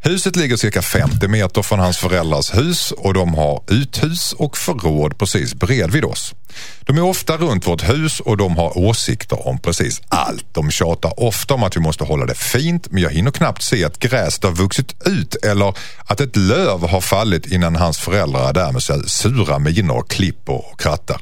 [0.00, 5.18] Huset ligger cirka 50 meter från hans föräldrars hus och de har uthus och förråd
[5.18, 6.34] precis bredvid oss.
[6.80, 10.46] De är ofta runt vårt hus och de har åsikter om precis allt.
[10.52, 13.84] De tjatar ofta om att vi måste hålla det fint men jag hinner knappt se
[13.84, 15.74] att gräset har vuxit ut eller
[16.06, 20.72] att ett löv har fallit innan hans föräldrar är där med sura miner och klipper
[20.72, 21.20] och krattar.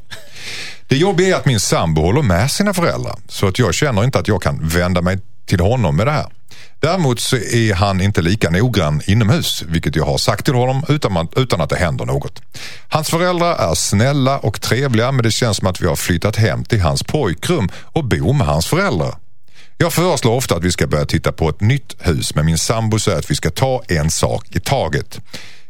[0.89, 4.19] Det jobbiga är att min sambo håller med sina föräldrar så att jag känner inte
[4.19, 6.27] att jag kan vända mig till honom med det här.
[6.81, 11.13] Däremot så är han inte lika noggrann inomhus, vilket jag har sagt till honom utan,
[11.13, 12.43] man, utan att det händer något.
[12.89, 16.65] Hans föräldrar är snälla och trevliga men det känns som att vi har flyttat hem
[16.65, 19.15] till hans pojkrum och bor med hans föräldrar.
[19.79, 22.99] Jag föreslår ofta att vi ska börja titta på ett nytt hus men min sambo
[22.99, 25.21] säger att vi ska ta en sak i taget.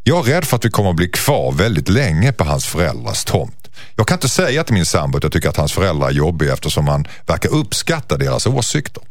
[0.03, 3.25] Jag är rädd för att vi kommer att bli kvar väldigt länge på hans föräldrars
[3.25, 3.69] tomt.
[3.97, 6.53] Jag kan inte säga till min sambo att jag tycker att hans föräldrar är jobbiga
[6.53, 9.03] eftersom han verkar uppskatta deras åsikter.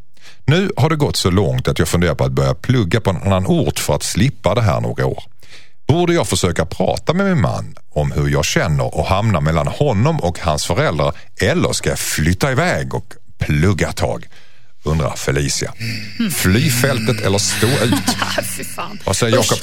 [0.50, 3.18] Nu har det gått så långt att jag funderar på att börja plugga på en
[3.18, 5.24] annan ort för att slippa det här några år.
[5.88, 10.20] Borde jag försöka prata med min man om hur jag känner och hamna mellan honom
[10.20, 14.26] och hans föräldrar eller ska jag flytta iväg och plugga ett tag?
[14.84, 15.74] Undrar Felicia.
[16.36, 18.18] Fly fältet eller stå ut?
[19.06, 19.58] Vad säger Jakob?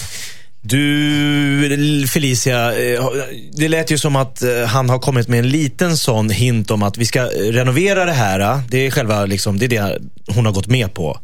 [0.68, 3.04] Du, Felicia, eh,
[3.52, 6.82] det lät ju som att eh, han har kommit med en liten sån hint om
[6.82, 8.40] att vi ska renovera det här.
[8.40, 8.60] eh.
[8.68, 9.98] Det är själva, liksom, det, är det
[10.34, 11.20] hon har gått med på.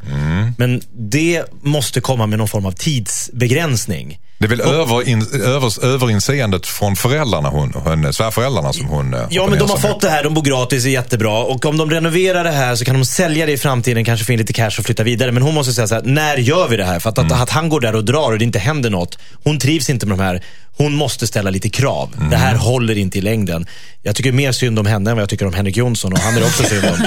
[0.59, 4.18] Men det måste komma med någon form av tidsbegränsning.
[4.42, 9.46] Det är väl överinseende över, överinseendet från föräldrarna, hon, hon, svärföräldrarna som hon eh, Ja,
[9.46, 10.24] men de har fått det här.
[10.24, 11.38] De bor gratis, är jättebra.
[11.38, 14.33] Och om de renoverar det här så kan de sälja det i framtiden, kanske få
[14.33, 15.33] in lite cash och flytta vidare.
[15.33, 16.98] Men hon måste säga så här, när gör vi det här?
[16.98, 19.18] För att, att, att han går där och drar och det inte händer något.
[19.44, 20.42] Hon trivs inte med de här.
[20.76, 22.14] Hon måste ställa lite krav.
[22.31, 23.66] Det här håller inte i längden.
[24.02, 26.37] Jag tycker mer synd om henne än vad jag tycker om Henrik Jonsson och han
[26.37, 27.07] är också synd om.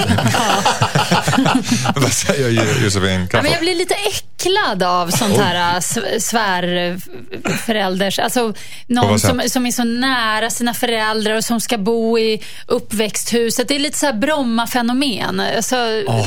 [1.94, 3.28] Vad säger Josefin?
[3.32, 5.80] Ja, men jag blir lite äcklad av sånt här äh,
[7.66, 8.18] svärförälders...
[8.18, 8.52] Alltså,
[8.86, 13.68] någon vad som, som är så nära sina föräldrar och som ska bo i uppväxthuset.
[13.68, 15.40] Det är lite så här Bromma-fenomen.
[15.56, 15.76] Alltså,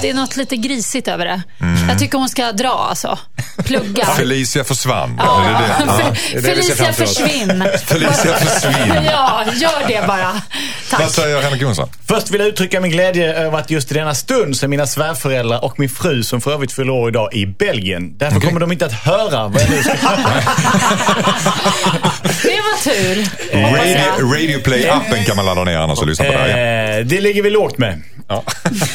[0.01, 1.41] Det är något lite grisigt över det.
[1.62, 1.89] Mm.
[1.89, 3.19] Jag tycker hon ska dra alltså.
[3.65, 4.05] Plugga.
[4.17, 5.21] Felicia försvann.
[5.23, 5.45] Ja.
[5.45, 5.75] Är det det?
[6.33, 6.41] Ja.
[6.41, 7.67] Felicia försvinn.
[7.85, 8.95] Felicia försvinn.
[9.05, 10.31] Ja, gör det bara.
[10.91, 11.09] Vad Tack.
[11.12, 11.89] säger Henrik Jonsson?
[12.07, 14.88] Först vill jag uttrycka min glädje över att just i denna stund så är mina
[14.88, 18.17] svärföräldrar och min fru som för övrigt fyller år idag i Belgien.
[18.17, 18.47] Därför Okej.
[18.47, 19.93] kommer de inte att höra vad jag nu ska
[22.43, 23.15] Det var tur.
[23.54, 26.99] Radio, Radio Play-appen kan man ladda ner annars och lyssna på det här.
[26.99, 28.02] Eh, det ligger vi lågt med.
[28.28, 28.43] Ja.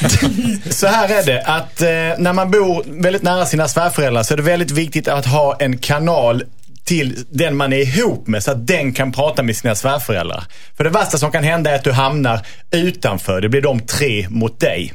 [0.71, 4.37] Så här är det att eh, när man bor väldigt nära sina svärföräldrar så är
[4.37, 6.45] det väldigt viktigt att ha en kanal
[6.85, 10.45] till den man är ihop med så att den kan prata med sina svärföräldrar.
[10.77, 13.41] För det värsta som kan hända är att du hamnar utanför.
[13.41, 14.93] Det blir de tre mot dig.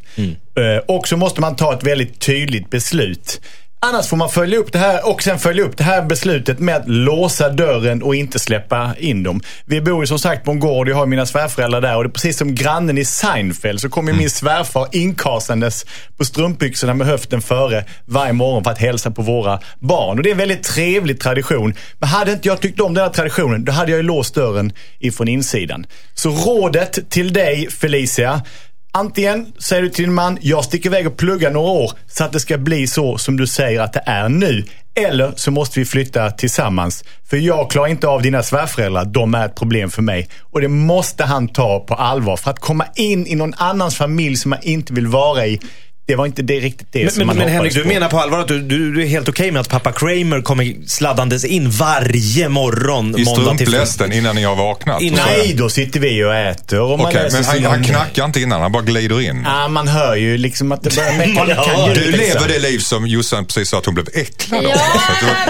[0.58, 3.42] Eh, och så måste man ta ett väldigt tydligt beslut.
[3.82, 6.76] Annars får man följa upp det här och sen följa upp det här beslutet med
[6.76, 9.42] att låsa dörren och inte släppa in dem.
[9.66, 12.08] Vi bor ju som sagt på en gård, jag har mina svärföräldrar där och det
[12.08, 15.86] är precis som grannen i Seinfeld så kommer min svärfar inkasandes
[16.18, 20.18] på strumpbyxorna med höften före varje morgon för att hälsa på våra barn.
[20.18, 21.74] Och det är en väldigt trevlig tradition.
[22.00, 24.74] Men hade inte jag tyckt om den här traditionen, då hade jag ju låst dörren
[25.00, 25.86] ifrån insidan.
[26.14, 28.42] Så rådet till dig Felicia,
[28.92, 32.34] Antingen säger du till din man, jag sticker iväg och pluggar några år så att
[32.34, 34.64] det ska bli så som du säger att det är nu.
[34.96, 37.04] Eller så måste vi flytta tillsammans.
[37.30, 40.28] För jag klarar inte av dina svärföräldrar, de är ett problem för mig.
[40.52, 42.38] Och det måste han ta på allvar.
[42.38, 45.60] För att komma in i någon annans familj som man inte vill vara i,
[46.10, 47.88] det var inte det, riktigt det som Men, man men hoppades Henrik, du på.
[47.88, 50.88] menar på allvar att du, du, du är helt okej med att pappa Kramer kommer
[50.88, 54.98] sladdandes in varje morgon, I strumplästen innan ni har vaknat.
[55.00, 56.80] Så- Nej, då sitter vi och äter.
[56.82, 59.42] Och läser men han, han knackar inte innan, han bara glider in.
[59.46, 61.62] Ja, man hör ju liksom att det börjar mecka Man lite.
[61.62, 61.96] hör.
[61.96, 62.20] Du liksom.
[62.20, 64.72] lever det liv som Jossan precis sa att hon blev äcklad av.
[64.72, 64.78] Ja,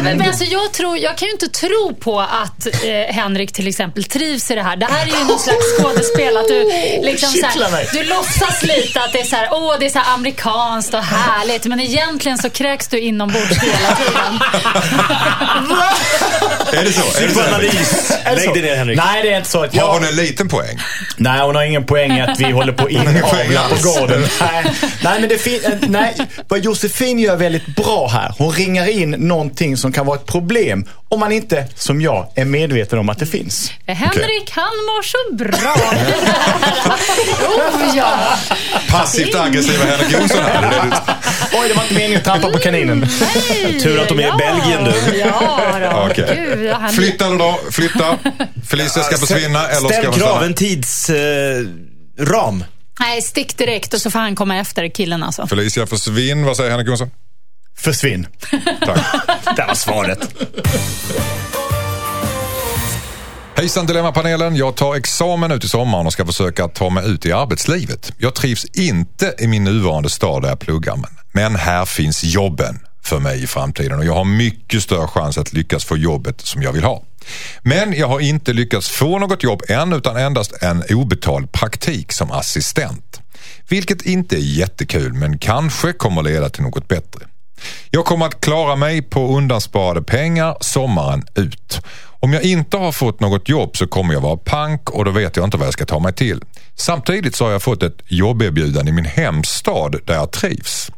[0.03, 3.67] men, men alltså jag, tror, jag kan ju inte tro på att eh, Henrik till
[3.67, 4.75] exempel trivs i det här.
[4.77, 6.37] Det här är ju någon slags skådespel.
[6.37, 6.63] Att du,
[7.03, 7.85] liksom, så Kittlar mig.
[7.91, 10.48] här, du låtsas lite att det är så här, åh, det är så här amerikanskt
[10.93, 11.65] och härligt.
[11.65, 14.39] Men egentligen så kräks du inombords hela tiden.
[16.73, 17.21] Är det så?
[17.23, 17.41] Är det så?
[18.25, 18.97] Det Lägg dig ner Henrik.
[18.97, 19.85] Nej, det är inte så att jag...
[19.85, 20.79] Har hon en liten poäng?
[21.17, 23.21] Nej, hon har ingen poäng att vi håller på att inavla
[23.69, 24.25] på gården.
[24.41, 24.65] Nej,
[25.03, 26.15] nej, men det fin- eh, nej,
[26.47, 28.33] vad Josefin gör väldigt bra här.
[28.37, 32.45] Hon ringar in någonting som kan vara ett problem om man inte, som jag, är
[32.45, 33.71] medveten om att det finns.
[33.85, 35.57] Henrik, han mår så bra.
[37.47, 38.37] oh, ja.
[38.89, 40.61] Passivt aggressiva Henrik Jonsson här.
[40.61, 41.01] Det
[41.53, 43.07] Oj, det var inte meningen att trampa på kaninen.
[43.49, 44.37] Nej, Tur att de är i ja.
[44.37, 45.17] Belgien, du.
[45.17, 46.07] Ja, då.
[46.11, 46.55] Okej.
[46.55, 46.93] Gud, han...
[46.93, 47.59] Flytta då?
[47.71, 48.17] Flytta.
[48.69, 50.45] Felicia ska försvinna eller ska Ställ hon stanna?
[50.45, 52.63] en tidsram.
[52.99, 55.47] Nej, stick direkt och så får han komma efter killen alltså.
[55.47, 56.45] Felicia försvinn.
[56.45, 57.09] Vad säger Henrik Jonsson?
[57.79, 58.27] Försvinn.
[58.85, 59.05] Tack.
[59.55, 60.35] Det var svaret.
[63.55, 64.55] Hejsan Dilemmapanelen.
[64.55, 68.11] Jag tar examen ut i sommaren och ska försöka ta mig ut i arbetslivet.
[68.17, 70.97] Jag trivs inte i min nuvarande stad där jag pluggar
[71.31, 75.53] men, här finns jobben för mig i framtiden och jag har mycket större chans att
[75.53, 77.03] lyckas få jobbet som jag vill ha.
[77.61, 82.31] Men jag har inte lyckats få något jobb än utan endast en obetald praktik som
[82.31, 83.21] assistent.
[83.69, 87.25] Vilket inte är jättekul men kanske kommer leda till något bättre.
[87.91, 91.81] Jag kommer att klara mig på undansparade pengar sommaren ut.
[92.21, 95.35] Om jag inte har fått något jobb så kommer jag vara pank och då vet
[95.35, 96.43] jag inte vad jag ska ta mig till.
[96.75, 100.91] Samtidigt så har jag fått ett jobberbjudande i min hemstad där jag trivs.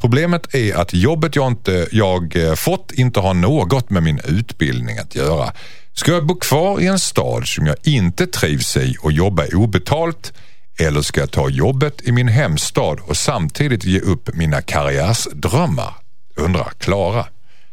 [0.00, 4.98] Problemet är att jobbet jag, inte, jag eh, fått inte har något med min utbildning
[4.98, 5.52] att göra.
[5.92, 10.32] Ska jag bo kvar i en stad som jag inte trivs i och jobba obetalt
[10.78, 16.03] eller ska jag ta jobbet i min hemstad och samtidigt ge upp mina karriärsdrömmar?
[16.36, 17.26] Undrar Klara.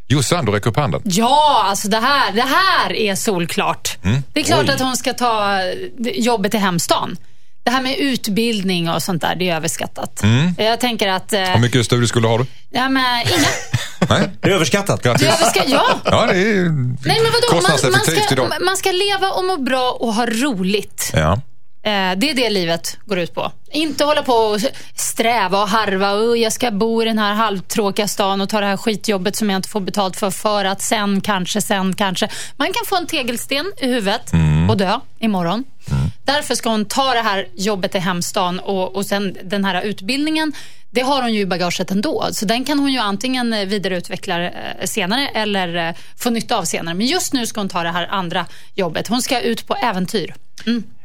[0.07, 1.01] Jossan, du räcker upp handen.
[1.05, 3.97] Ja, alltså det här, det här är solklart.
[4.03, 4.23] Mm.
[4.33, 5.71] Det är klart att hon ska ta eh,
[6.13, 7.17] jobbet i hemstan.
[7.63, 10.21] Det här med utbildning och sånt där, det är överskattat.
[10.57, 11.33] Jag tänker att...
[11.33, 11.53] Eh, Mm.
[11.53, 12.45] Hur mycket studieskulder har du?
[12.69, 13.47] ja, men, inga.
[14.19, 14.29] Nej?
[14.41, 15.03] Det är överskattat.
[15.03, 15.27] Det är Grattis.
[15.41, 15.85] överska- ja.
[16.05, 17.61] Ja, det är Nej, men vadå?
[17.61, 18.51] Man, man, ska, idag.
[18.61, 21.11] man ska leva och må bra och ha roligt.
[21.13, 21.41] Ja.
[21.83, 23.51] Eh, det är det livet går ut på.
[23.71, 24.59] Inte hålla på och
[24.95, 26.11] sträva och harva.
[26.11, 29.49] Och jag ska bo i den här halvtråkiga stan och ta det här skitjobbet som
[29.49, 30.31] jag inte får betalt för.
[30.31, 32.29] För att sen kanske, sen kanske.
[32.57, 34.31] Man kan få en tegelsten i huvudet
[34.69, 35.63] och dö imorgon.
[36.23, 40.53] Därför ska hon ta det här jobbet i hemstan och, och sen den här utbildningen.
[40.89, 42.27] Det har hon ju i bagaget ändå.
[42.31, 44.51] Så den kan hon ju antingen vidareutveckla eh,
[44.85, 46.95] senare eller eh, få nytta av senare.
[46.95, 49.07] Men just nu ska hon ta det här andra jobbet.
[49.07, 50.33] Hon ska ut på äventyr.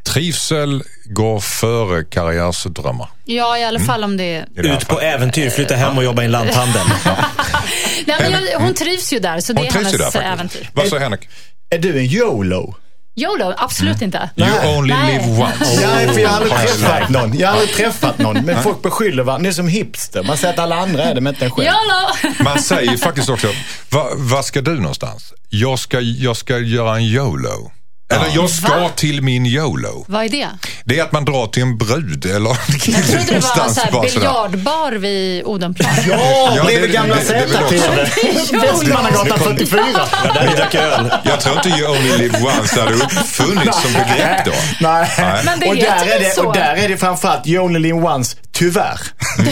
[0.07, 3.09] Trivsel går före karriärsdrömmar.
[3.25, 4.47] Ja, i alla fall om det är...
[4.57, 6.83] Ut på äventyr, flytta hem och jobba i en lanthandel.
[8.07, 10.21] Nej, men jag, hon trivs ju där, så det Hon är trivs ju hennes där
[10.21, 10.35] faktiskt.
[10.35, 10.71] äventyr.
[10.75, 11.29] Vad säger Henrik?
[11.71, 12.75] Är du en YOLO?
[13.19, 14.31] YOLO, absolut inte.
[14.37, 15.13] You only Nej.
[15.13, 15.81] live once.
[15.87, 17.39] Nej, för jag har aldrig jag träffat någon.
[17.39, 18.45] Jag har aldrig träffat någon.
[18.45, 19.43] Men folk beskyller varandra.
[19.43, 20.23] Ni är som hipster.
[20.23, 21.69] Man säger att alla andra är det, men inte en själv.
[21.69, 22.35] YOLO!
[22.45, 23.49] Man säger faktiskt också,
[23.91, 25.33] vad va ska du någonstans?
[25.49, 27.71] Jag ska, jag ska göra en YOLO.
[28.09, 28.89] Eller jag ska Va?
[28.97, 30.05] till min YOLO.
[30.09, 30.49] Vad är det?
[30.85, 33.75] Det är att man drar till en brud eller Jag trodde det var en någonstans
[33.75, 35.91] så här biljardbar vid Odenplan.
[36.09, 38.59] Ja, bredvid det- gamla det- det är väl också- Z-TV.
[38.67, 39.81] Västmannagatan 44.
[40.35, 41.13] Där vi drack öl.
[41.25, 44.53] Jag tror inte You only live once hade uppfunnits som begrepp då.
[44.81, 45.09] Nej.
[45.45, 46.47] Men det och, heter där är det, så?
[46.47, 49.01] och där är det framförallt You only live once, tyvärr.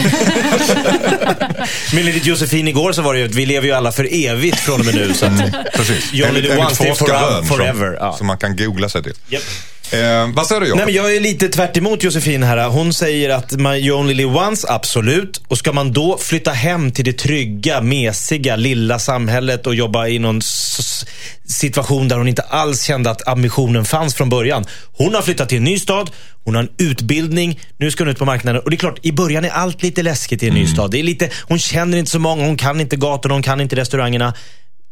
[1.93, 4.59] Men enligt Josefin igår så var det ju att vi lever ju alla för evigt
[4.59, 5.13] från och med nu.
[5.13, 5.31] Så att,
[5.73, 6.13] Precis.
[6.13, 8.13] You only live once, det är forever, Som, ja.
[8.17, 9.13] som man kan googla sig till.
[9.27, 9.43] Japp.
[9.91, 10.77] Eh, vad säger du Jakob?
[10.77, 12.67] Nej, men jag är lite tvärt emot Josefin här.
[12.69, 15.41] Hon säger att man, you only live once, absolut.
[15.47, 20.19] Och ska man då flytta hem till det trygga, mesiga, lilla samhället och jobba i
[20.19, 20.41] någon
[21.47, 24.65] situation där hon inte alls kände att ambitionen fanns från början.
[24.93, 26.11] Hon har flyttat till en ny stad,
[26.43, 28.61] hon har en utbildning, nu ska hon ut på marknaden.
[28.61, 30.91] Och det är klart, i början är allt lite läskigt i en ny stad.
[30.91, 33.75] Det är lite, hon känner inte så många, hon kan inte gatorna, hon kan inte
[33.75, 34.33] restaurangerna.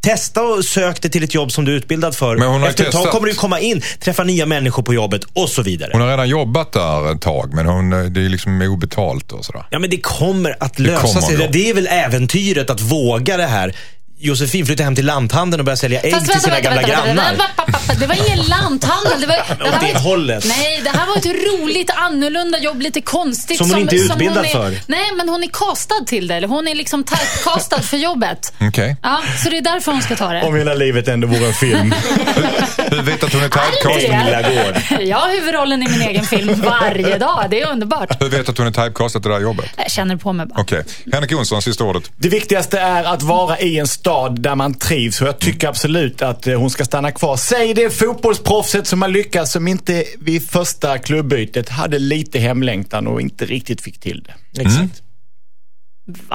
[0.03, 2.37] Testa och sök dig till ett jobb som du är utbildad för.
[2.37, 5.21] Men hon har Efter ett tag kommer du komma in, träffa nya människor på jobbet
[5.33, 5.89] och så vidare.
[5.93, 9.65] Hon har redan jobbat där ett tag men hon, det är liksom obetalt och sådär.
[9.69, 11.37] Ja, men det kommer att lösa kommer sig.
[11.37, 11.47] då.
[11.51, 13.75] Det är väl äventyret att våga det här.
[14.23, 17.13] Josefin flyttar hem till lanthandeln och börjar sälja ägg Fast till sina gamla grannar.
[17.15, 17.93] vänta, vänta.
[17.99, 19.21] Det var ingen lanthandel.
[19.21, 20.45] Det, var, det, här var, hållet.
[20.47, 22.81] Nej, det här var ett roligt, annorlunda jobb.
[22.81, 23.57] Lite konstigt.
[23.57, 24.77] Som hon inte är utbildad för.
[24.87, 26.35] Nej, men hon är castad till det.
[26.35, 28.53] Eller hon är liksom typecastad för jobbet.
[28.61, 28.97] Okej.
[29.03, 30.43] Ja, så det är därför hon ska ta det.
[30.43, 31.95] Om hela livet ändå vore en film.
[32.91, 35.01] Hur vet att hon är typecastad?
[35.01, 37.45] Jag har huvudrollen i min egen film varje dag.
[37.49, 38.21] Det är underbart.
[38.21, 39.65] Hur vet att hon är typecastad till det här jobbet?
[39.77, 40.61] Jag känner på mig bara.
[40.61, 40.83] Okej.
[41.13, 42.11] Henrik Jonsson, sista ordet.
[42.17, 46.21] Det viktigaste är att vara i en stad där man trivs och jag tycker absolut
[46.21, 47.37] att eh, hon ska stanna kvar.
[47.37, 53.21] Säg det fotbollsproffset som har lyckats som inte vid första klubbytet hade lite hemlängtan och
[53.21, 54.61] inte riktigt fick till det.
[54.61, 55.01] Exakt.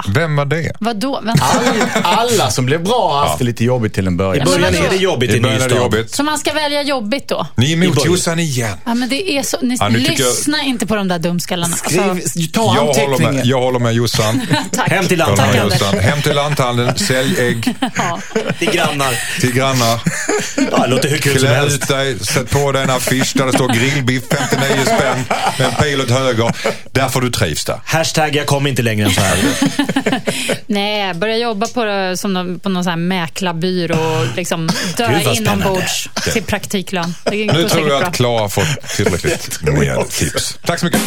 [0.08, 0.72] Vem var det?
[0.80, 1.20] Vadå?
[1.24, 1.44] Vänta.
[2.02, 4.48] Alla som blev bra har haft det lite jobbigt till en I början.
[4.50, 6.14] men början är det jobbigt i I är det jobbigt.
[6.14, 7.46] Så man ska välja jobbigt då?
[7.56, 8.04] Ni är I emot.
[8.04, 8.76] Jossan igen.
[8.84, 9.56] Ja, men det är så.
[9.62, 11.76] Ni, Ja, tycker jag- lyssna inte på de där dumskallarna.
[11.76, 14.40] Skriv, Alltså, ta Jag håller med, jag håller med Jossan.
[14.86, 16.04] Hem till Jag håller med lanthandeln.
[16.04, 18.18] Hem till lanthandeln, sälj ägg Ja.
[18.58, 19.40] Till grannar.
[19.40, 20.00] till grannar.
[20.70, 23.52] Ja, det låter hur kul Klä ut dig, sätt på dig en affisch där det
[23.52, 25.24] står grillbiff 59 spänn
[25.58, 26.52] med en pil åt höger.
[26.92, 27.80] Där får du trivs där.
[27.84, 29.38] Hashtag jag kommer inte längre än så här.
[30.66, 36.08] Nej, börja jobba på, som någon, på någon sån här mäklarbyrå och liksom dö inombords
[36.32, 37.14] till praktiklön.
[37.30, 38.08] Nu tror jag bra.
[38.08, 40.58] att Klara har fått tillräckligt med tips.
[40.64, 41.00] Tack så mycket.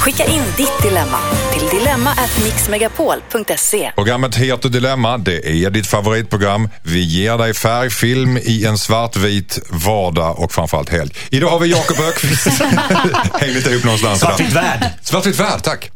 [0.00, 1.18] Skicka in ditt dilemma
[1.52, 3.92] till dilemma@mixmegapol.se.
[3.94, 5.18] Programmet heter Dilemma.
[5.18, 6.68] Det är ditt favoritprogram.
[6.82, 11.10] Vi ger dig färgfilm i en svartvit vardag och framförallt helg.
[11.30, 12.46] Idag har vi Jakob Ökvist.
[13.40, 14.20] Häng lite ihop någonstans.
[14.20, 14.84] Svartvitt värld.
[15.02, 15.90] Svartvitt värld, tack.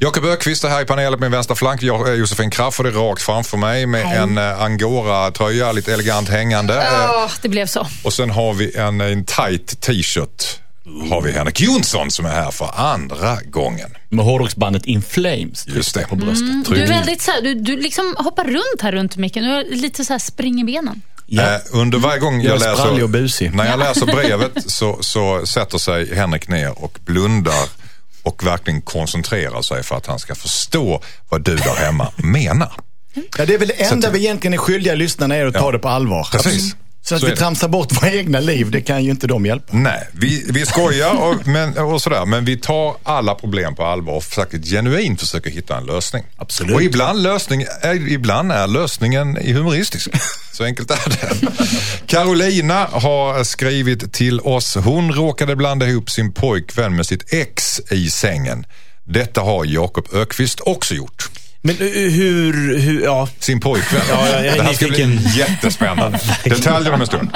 [0.00, 1.82] Jakob Ökvist är här i panelen på min vänstra flank.
[1.82, 4.18] Jag är Josefin Crafoord är rakt framför mig med Hej.
[4.18, 6.74] en eh, angora-tröja, lite elegant hängande.
[6.82, 7.86] Eh, Åh, det blev så.
[8.04, 10.60] Och sen har vi en, en tight t-shirt.
[11.10, 13.90] Har vi Henrik Jonsson som är här för andra gången.
[14.08, 16.06] Med hårdrocksbandet In Flames Just det.
[16.08, 16.64] på bröstet.
[16.68, 19.44] Du är väldigt så här, du, du liksom hoppar runt här runt micken.
[19.44, 21.02] Du har lite så här spring i benen.
[21.26, 21.42] Ja.
[21.42, 23.54] Eh, under varje gång jag, Jag är sprallig och läser, busig.
[23.54, 27.68] när jag läser brevet så, så sätter sig Henrik ner och blundar
[28.24, 32.72] och verkligen koncentrerar sig för att han ska förstå vad du där hemma menar.
[33.38, 35.78] Ja, det är väl det enda vi egentligen är skyldiga lyssnarna är att ta det
[35.78, 36.28] på allvar.
[36.32, 36.76] Precis.
[37.06, 37.40] Så att Så vi är det.
[37.40, 39.76] tramsar bort våra egna liv, det kan ju inte de hjälpa.
[39.76, 44.12] Nej, vi, vi skojar och, men, och sådär, men vi tar alla problem på allvar
[44.12, 46.24] och försöker genuint försöker hitta en lösning.
[46.36, 46.74] Absolut.
[46.74, 50.08] Och ibland, lösning är, ibland är lösningen humoristisk.
[50.52, 51.48] Så enkelt är det.
[52.06, 54.74] Carolina har skrivit till oss.
[54.74, 58.66] Hon råkade blanda ihop sin pojkvän med sitt ex i sängen.
[59.04, 61.30] Detta har Jakob Ökvist också gjort.
[61.66, 63.28] Men eh, hur, hur, ja.
[63.38, 64.02] Sin pojkvän.
[64.08, 66.20] Ja, jag det här ska bli jättespännande.
[66.44, 67.30] Detaljer om en stund.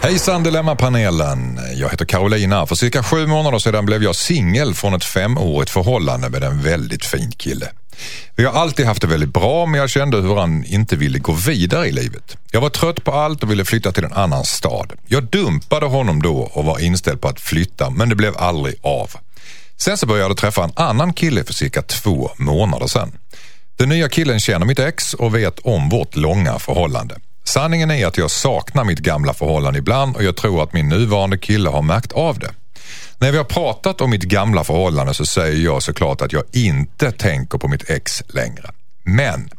[0.00, 1.60] Hejsan Dilemmapanelen!
[1.74, 2.66] Jag heter Carolina.
[2.66, 7.04] För cirka sju månader sedan blev jag singel från ett femårigt förhållande med en väldigt
[7.04, 7.68] fin kille.
[8.36, 11.32] Vi har alltid haft det väldigt bra men jag kände hur han inte ville gå
[11.32, 12.36] vidare i livet.
[12.50, 14.92] Jag var trött på allt och ville flytta till en annan stad.
[15.06, 19.10] Jag dumpade honom då och var inställd på att flytta men det blev aldrig av.
[19.80, 23.12] Sen så började jag träffa en annan kille för cirka två månader sedan.
[23.78, 27.16] Den nya killen känner mitt ex och vet om vårt långa förhållande.
[27.44, 31.38] Sanningen är att jag saknar mitt gamla förhållande ibland och jag tror att min nuvarande
[31.38, 32.50] kille har märkt av det.
[33.18, 37.12] När vi har pratat om mitt gamla förhållande så säger jag såklart att jag inte
[37.12, 38.70] tänker på mitt ex längre.
[39.04, 39.50] Men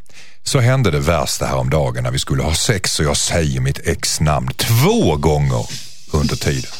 [0.44, 4.20] så hände det värsta häromdagen när vi skulle ha sex och jag säger mitt ex
[4.20, 5.66] namn två gånger
[6.14, 6.72] under tiden.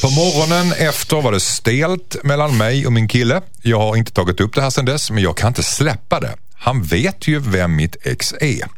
[0.00, 3.40] På morgonen efter var det stelt mellan mig och min kille.
[3.62, 6.34] Jag har inte tagit upp det här sedan dess men jag kan inte släppa det.
[6.54, 8.68] Han vet ju vem mitt ex är.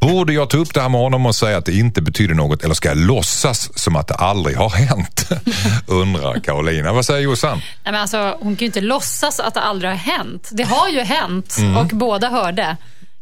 [0.00, 2.64] Borde jag ta upp det här med honom och säga att det inte betyder något
[2.64, 5.28] eller ska jag låtsas som att det aldrig har hänt?
[5.86, 6.92] Undrar Carolina.
[6.92, 7.58] Vad säger Jossan?
[7.58, 10.48] Nej, men alltså, hon kan ju inte låtsas att det aldrig har hänt.
[10.52, 12.76] Det har ju hänt och båda hörde.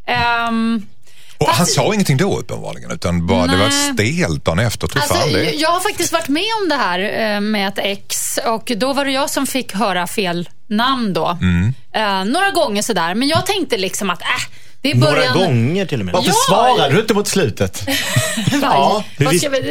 [0.05, 0.85] Ehm,
[1.41, 4.87] Och han Fast- sa ingenting då uppenbarligen utan bara det var stelt dagen efter.
[4.87, 5.51] Tror Alltså, fan det.
[5.51, 6.99] jag har faktiskt varit med om det här
[7.35, 11.37] eh, med ett ex och då var det jag som fick höra fel namn då.
[11.41, 11.73] Mm.
[11.95, 14.27] Eh, några gånger sådär, men jag tänkte liksom att äh,
[14.81, 15.37] det är Några början.
[15.37, 16.13] gånger till och med.
[16.13, 16.35] Varför Ja.
[16.47, 17.83] svarade du inte mot slutet?
[18.61, 19.03] Ja,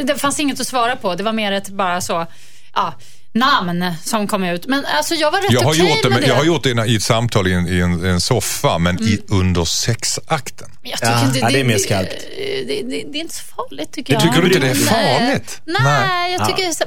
[0.05, 1.15] det fanns inget att svara på.
[1.15, 2.27] Det var mer ett bara så,
[2.75, 2.95] ja,
[3.33, 4.67] namn som kom ut.
[4.67, 6.27] Men alltså jag var rätt Jag har, okej gjort det, med det.
[6.27, 9.03] jag har gjort det i i ett samtal i en, i en, en soffa men
[9.03, 9.41] i, Mm.
[9.41, 10.69] under sexakten.
[10.83, 12.11] Jag tycker Ja, inte, ja, det är mer skarpt.
[12.37, 14.23] Det, det, det, det är inte så farligt tycker jag.
[14.23, 15.61] tycker du inte det är farligt?
[15.65, 16.33] Nej, Nej.
[16.33, 16.73] jag tycker...
[16.73, 16.85] så-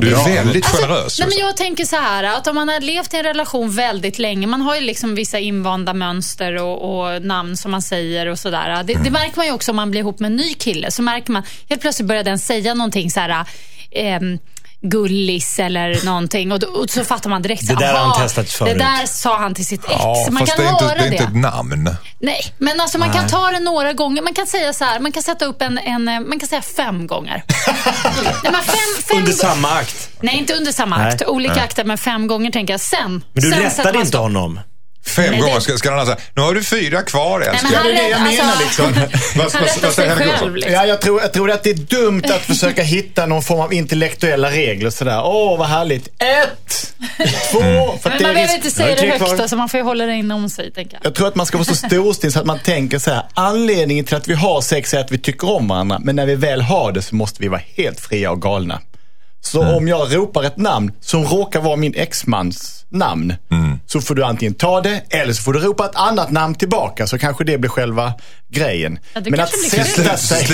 [0.00, 1.18] Du är väldigt Alltså, generös.
[1.18, 4.18] Nej, men jag tänker så här, att om man har levt i en relation väldigt
[4.18, 8.38] länge, man har ju liksom vissa invanda mönster och, och namn som man säger och
[8.38, 8.82] sådär.
[8.84, 9.04] Det, Mm.
[9.04, 10.90] det märker man ju också om man blir ihop med en ny kille.
[10.90, 13.44] Så märker man, helt plötsligt börjar den säga någonting så här,
[13.90, 14.38] ehm,
[14.82, 17.68] gullis eller någonting och, då, och så fattar man direkt.
[17.68, 18.72] Det där har han testat förut.
[18.72, 19.94] Det där sa han till sitt ex.
[19.98, 21.96] Ja, man fast kan det är, inte, höra det är inte ett namn.
[22.18, 24.22] Nej, men alltså man kan ta det några gånger.
[24.22, 26.62] Man kan säga så här, man kan sätta upp en, en eh, man kan säga
[26.62, 27.42] fem gånger.
[28.42, 30.10] Nej, men fem, fem Under samma akt.
[30.20, 31.08] Nej, inte under samma Nej.
[31.08, 31.22] akt.
[31.26, 32.80] Olika akter, men fem gånger tänker jag.
[32.80, 33.24] Sen.
[33.32, 34.20] Men du sen rättade man inte stopp.
[34.22, 34.60] honom.
[35.06, 37.72] Fem Nej, det- gånger ska, ska han säga, nu har du fyra kvar älskling.
[37.72, 38.92] det är det jag rätt- menar, alltså, liksom.
[39.36, 40.54] Vad- Han vad- rättar vad säger sig Henrik själv.
[40.56, 40.72] Liksom.
[40.72, 43.72] Ja, jag, tror, jag tror att det är dumt att försöka hitta någon form av
[43.72, 44.90] intellektuella regler.
[44.90, 46.08] Sådär, åh vad härligt.
[46.22, 46.94] Ett,
[47.52, 47.58] två.
[47.58, 50.14] För att Men man behöver inte säga det högt, alltså, man får ju hålla det
[50.14, 50.72] inom sig.
[50.72, 51.06] Tänker jag.
[51.06, 53.22] Jag tror att man ska vara så storstins så att man tänker så här.
[53.34, 55.98] Anledningen till att vi har sex är att vi tycker om varandra.
[56.02, 58.80] Men när vi väl har det så måste vi vara helt fria och galna.
[59.46, 59.74] Så Mm.
[59.74, 63.34] om jag ropar ett namn som råkar vara min exmans namn.
[63.50, 63.78] Mm.
[63.86, 67.06] Så får du antingen ta det eller så får du ropa ett annat namn tillbaka.
[67.06, 68.12] Så kanske det blir själva
[68.52, 68.98] grejen.
[69.14, 70.46] Ja, men att sätta sig...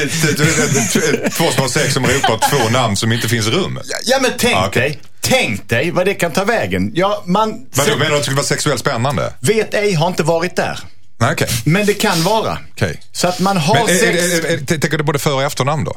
[1.36, 3.82] Två som har sex som ropar två namn som inte finns i rummet.
[4.04, 4.82] Ja men tänk okej.
[4.82, 5.00] dig.
[5.20, 6.90] Tänk dig vad det kan ta vägen.
[6.94, 9.32] Ja, man Vadå, menar du att det skulle vara sexuellt spännande?
[9.40, 10.78] vet ej, har inte varit där.
[11.20, 11.48] Nej, okej.
[11.64, 12.58] Men det kan vara.
[12.72, 13.00] Okej.
[13.12, 14.22] Så att man har Men är, sex...
[14.22, 15.96] är, är, är, tänker du både för och efternamn då?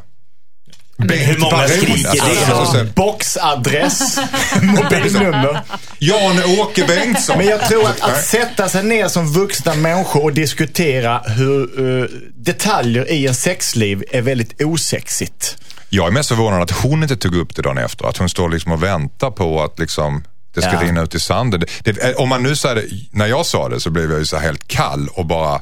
[0.98, 2.32] Hur många skriker alltså, det?
[2.56, 4.18] alltså, Ja, så- boxadress,
[4.62, 5.60] mobilnummer.
[5.98, 7.38] Jan-Åke Bengtsson.
[7.38, 11.62] Men jag tror att, att sätta sig ner som vuxna människor och diskutera hur
[12.02, 15.58] eh, detaljer i en sexliv är väldigt osexigt.
[15.88, 18.06] Jag är mest förvånad att hon inte tog upp det dagen efter.
[18.08, 20.24] Att hon står liksom och väntar på att liksom
[20.54, 20.80] det ska Ja.
[20.82, 21.60] rinna ut i sanden.
[21.84, 24.24] Det, det, om man nu säger det, när jag sa det så blev jag ju
[24.26, 25.60] så helt kall och bara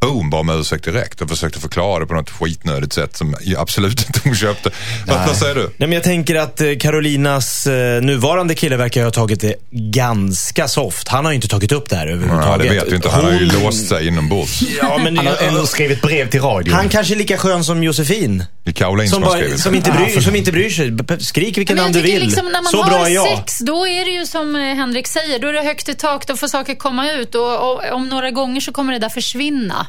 [0.00, 4.00] boom, bad om ursäkt direkt och försökte förklara det på något skitnödigt sätt som absolut
[4.06, 4.70] inte hon köpte.
[5.06, 5.60] Vad, vad säger du?
[5.62, 10.68] Nej, men jag tänker att eh, Carolinas eh, nuvarande kille verkar ha tagit det ganska
[10.68, 11.08] soft.
[11.08, 12.68] Han har ju inte tagit upp det här Ja, överhuvudtaget.
[12.68, 13.08] det vet du inte.
[13.08, 14.62] Han har ju Hon- låst sig inombords.
[14.82, 16.74] Ja, men, Han har ändå skrivit brev till radion.
[16.74, 18.44] han kanske är lika skön som Josefin.
[18.64, 20.92] Det är Caroline Som, som bara, som, inte bryr, som inte bryr sig.
[21.20, 22.22] Skrik vilken namn du vill.
[22.22, 23.38] liksom, när man Så har bra är jag.
[23.38, 26.26] sex, då är det ju som eh, Henrik säger, då är det högt i tak,
[26.26, 29.86] då får saker komma ut och, och om några gånger så kommer det där försvinna.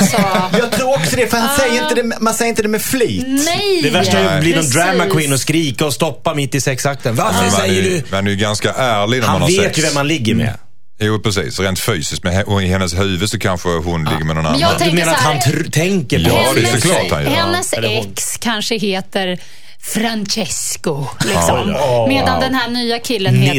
[0.00, 0.16] Alltså,
[0.58, 3.24] Jag tror också det, för han säger inte det, man säger inte det med flit.
[3.28, 3.80] nej!
[3.82, 7.14] Det värsta är att bli någon drama queen och skrika och stoppa mitt i sexakten.
[7.14, 8.02] Varför Men man, säger är, du?
[8.10, 9.78] man är ju ganska ärlig när man Han har vet sex.
[9.78, 10.54] ju vem man ligger med.
[11.00, 11.60] Jo, precis.
[11.60, 12.24] Rent fysiskt.
[12.24, 14.60] Men i hennes huvud så kanske hon ligger med någon annan.
[14.60, 15.36] jag Du menar att han
[15.70, 17.30] tänker på Ja, det är såklart han gör.
[17.30, 19.38] hennes ex kanske heter
[19.82, 21.74] Francesco, liksom.
[22.08, 23.54] Medan den här nya killen Nils.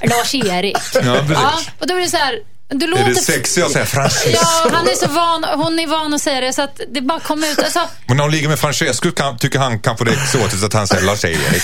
[0.00, 0.76] heter Lars-Erik.
[0.94, 1.70] Ja, precis.
[1.78, 2.34] och då är det så här,
[2.70, 3.04] Du Är låter...
[3.04, 4.30] det sexigt att säga Francesco?
[4.32, 7.20] Ja, han är så van, hon är van att säga det så att det bara
[7.20, 7.58] kom ut.
[7.58, 10.72] Alltså, Men när hon ligger med Francesco kan, tycker han kanske det är exotiskt att
[10.72, 11.62] han säger Lars-Erik.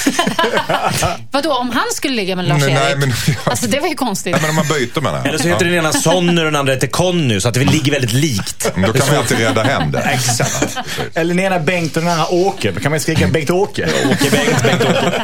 [1.31, 2.75] vadå, om han skulle ligga med Lars-Erik?
[2.75, 3.13] Nej, men-
[3.45, 4.33] Alltså det var ju konstigt.
[4.33, 5.27] Nej, men om man byter menar jag.
[5.27, 7.93] Eller så heter den ena Sonny och den andra heter Conny, så att det ligger
[7.93, 8.73] väldigt likt.
[8.87, 10.01] Då kan man alltid rädda hem det.
[10.15, 10.77] Exakt.
[11.15, 12.71] Eller den ena Bengt och den andra Åke.
[12.71, 13.89] Då kan man skrika Bengt-Åke.
[14.13, 15.23] Åke Bengt, Bengt-Åke.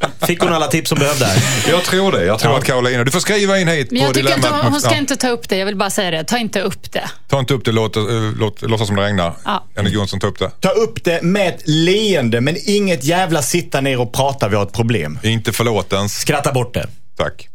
[0.26, 1.26] Fick hon alla tips hon behövde?
[1.68, 2.24] Jag tror det.
[2.24, 4.70] Jag tror att Carolina, du får skriva in hit Men på jag tycker inte, dilemmat.
[4.70, 4.96] hon ska Ja.
[4.98, 5.56] inte ta upp det.
[5.56, 6.24] Jag vill bara säga det.
[6.24, 7.10] Ta inte upp det.
[7.28, 8.02] Ta inte upp det, låt, eh,
[8.38, 9.34] låt, låtsas som det regnar.
[9.44, 9.66] Ja.
[9.76, 10.50] Henrik Jonsson, ta upp det.
[10.60, 14.62] Ta upp det med ett leende, men inget jävla sitta ner och prata, vi har
[14.62, 15.18] ett problem.
[15.22, 16.14] Inte förlåtens.
[16.14, 16.86] Skratta bort det.
[17.18, 17.48] Tack.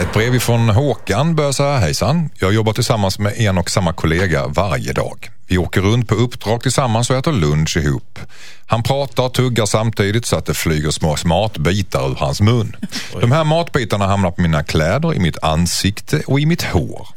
[0.00, 1.78] Ett brev ifrån Håkan börjar så här.
[1.78, 2.30] Hejsan.
[2.34, 5.30] Jag jobbar tillsammans med en och samma kollega varje dag.
[5.46, 8.18] Vi åker runt på uppdrag tillsammans och äter lunch ihop.
[8.66, 12.76] Han pratar och tuggar samtidigt så att det flyger små matbitar ur hans mun.
[13.20, 17.08] De här matbitarna hamnar på mina kläder, i mitt ansikte och i mitt hår.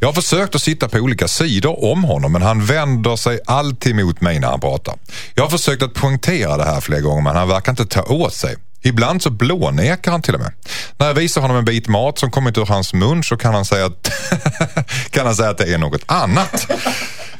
[0.00, 3.96] Jag har försökt att sitta på olika sidor om honom men han vänder sig alltid
[3.96, 4.94] mot mig när han pratar.
[5.34, 8.34] Jag har försökt att poängtera det här flera gånger men han verkar inte ta åt
[8.34, 8.56] sig.
[8.86, 10.52] Ibland så blånekar han till och med.
[10.96, 13.64] När jag visar honom en bit mat som kommit ur hans mun så kan han
[13.64, 14.10] säga att,
[15.10, 16.66] kan han säga att det är något annat.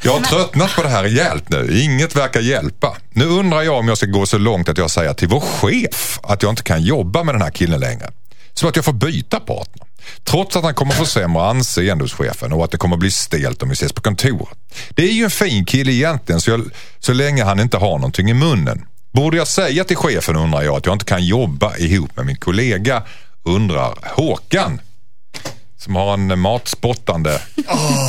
[0.03, 1.81] Jag har tröttnat på det här rejält nu.
[1.81, 2.97] Inget verkar hjälpa.
[3.11, 6.19] Nu undrar jag om jag ska gå så långt att jag säger till vår chef
[6.23, 8.11] att jag inte kan jobba med den här killen längre.
[8.55, 9.87] Så att jag får byta partner.
[10.25, 13.63] Trots att han kommer få sämre anseende hos chefen och att det kommer bli stelt
[13.63, 14.59] om vi ses på kontoret.
[14.91, 18.31] Det är ju en fin kille egentligen så, jag, så länge han inte har någonting
[18.31, 18.87] i munnen.
[19.17, 22.37] Borde jag säga till chefen undrar jag att jag inte kan jobba ihop med min
[22.37, 23.03] kollega
[23.45, 24.81] undrar Håkan.
[25.79, 27.41] Som har en matspottande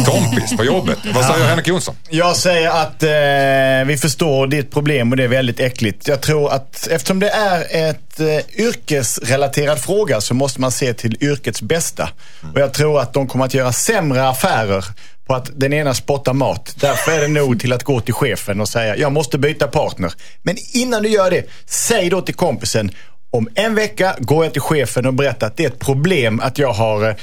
[0.05, 0.97] kompis på jobbet.
[1.15, 1.95] Vad säger Henrik Jonsson?
[2.09, 6.07] Jag säger att eh, vi förstår ditt problem och det är väldigt äckligt.
[6.07, 11.17] Jag tror att eftersom det är ett eh, yrkesrelaterad fråga så måste man se till
[11.23, 12.09] yrkets bästa.
[12.53, 14.85] Och jag tror att de kommer att göra sämre affärer
[15.27, 16.75] på att den ena spottar mat.
[16.79, 20.13] Därför är det nog till att gå till chefen och säga jag måste byta partner.
[20.41, 22.91] Men innan du gör det, säg då till kompisen
[23.29, 26.57] om en vecka går jag till chefen och berättar att det är ett problem att
[26.57, 27.15] jag har eh,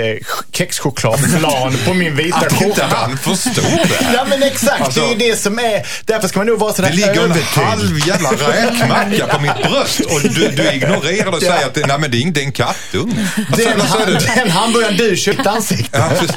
[0.00, 0.16] eh,
[0.52, 2.86] kexchokladflan på min vita Att inte skjorta.
[2.90, 4.12] han förstår det.
[4.14, 5.86] Ja men exakt, Alltså- det är ju det som är.
[6.04, 7.32] Därför ska man nog vara sådär Det ligger en
[7.64, 11.98] halv jävla räkmacka på mitt bröst och du, du ignorerar och säger att det, nej,
[11.98, 13.28] men det är inte en kattunge.
[13.52, 13.68] Alltså,
[13.98, 14.18] Den, du?
[14.34, 15.98] den hamburgaren du köpte ansikte.
[15.98, 16.36] Ja, precis.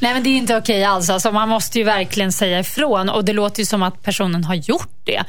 [0.00, 1.10] Nej, men det är inte okej alls.
[1.10, 3.08] Alltså, man måste ju verkligen säga ifrån.
[3.08, 5.24] Och det låter ju som att personen har gjort det.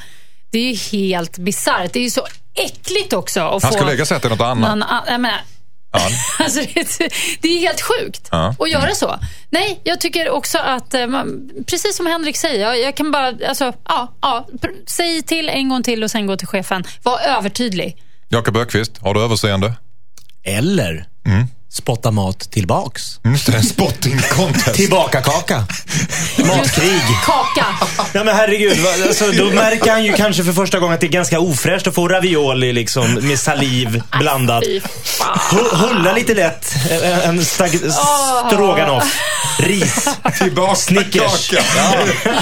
[0.52, 1.94] Det är ju helt bisarrt.
[1.94, 3.78] Det är ju så äckligt också att Han få...
[3.78, 4.78] ska lägga sig till något annat.
[4.78, 5.40] någon jag menar,
[5.92, 6.00] Ja.
[6.40, 8.56] Alltså, det, är- det är helt sjukt Ja.
[8.60, 9.20] att göra så.
[9.50, 13.34] Nej, jag tycker också att, eh, man, precis som Henrik säger, jag, jag kan bara,
[13.48, 14.48] alltså, ja, ja,
[14.88, 16.84] säg till en gång till och sen gå till chefen.
[17.04, 17.98] Var övertydlig.
[18.30, 19.74] Jakob Ökvist, har du överseende?
[20.44, 21.06] Eller
[21.72, 23.20] spotta mat tillbaks.
[23.26, 24.74] Just det, en spotting contest.
[24.74, 25.66] Tillbaka kaka.
[26.38, 27.02] Matkrig.
[27.26, 27.66] Kaka.
[28.14, 31.12] Ja men herregud, alltså, då märker han ju kanske för första gången att det är
[31.12, 34.64] ganska ofräscht att få ravioli liksom med saliv blandat.
[35.72, 37.92] Hulla lite lätt, en- en stag-
[38.48, 39.16] stroganoff,
[39.60, 40.10] ris.
[40.38, 41.48] Tillbaka Snickers.
[41.50, 41.64] kaka.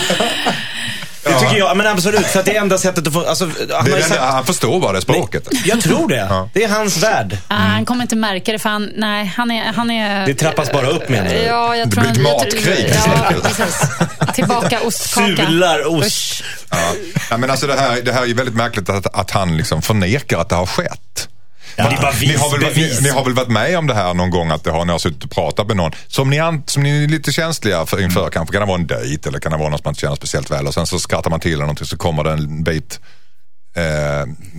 [1.30, 2.26] Det tycker jag, men absolut.
[2.26, 3.26] För att det är enda sättet att få...
[3.26, 5.48] Alltså, han Det sagt, han förstår bara det språket.
[5.66, 6.50] jag tror det.
[6.54, 7.38] Det är hans värld.
[7.48, 9.74] Ah, han kommer inte märka det för han, nej, han är...
[9.74, 11.36] Han är Det trappas bara upp menar du?
[11.36, 13.82] Ja, jag Det tror blir ett matkrig, Ja, precis.
[14.36, 15.46] Tillbaka ostkaka.
[15.46, 16.08] Sular ost.
[16.08, 16.44] Usch.
[16.70, 16.78] Ja.
[17.30, 19.82] Ja, men alltså det, här, det här är ju väldigt märkligt att, att han liksom
[19.82, 21.30] förnekar att det har skett.
[21.78, 23.02] Ja, bara Ni har, väl, bevis.
[23.02, 24.92] ni, ni har väl varit med om det här någon gång att det har, ni
[24.92, 28.02] har suttit och pratat med någon som ni, an, som ni är lite känsliga för
[28.04, 28.30] inför.
[28.30, 30.16] Kanske kan det vara en dejt eller kan det vara någon som man inte känner
[30.16, 33.00] speciellt väl och sen så skrattar man till eller någonting så kommer det en bit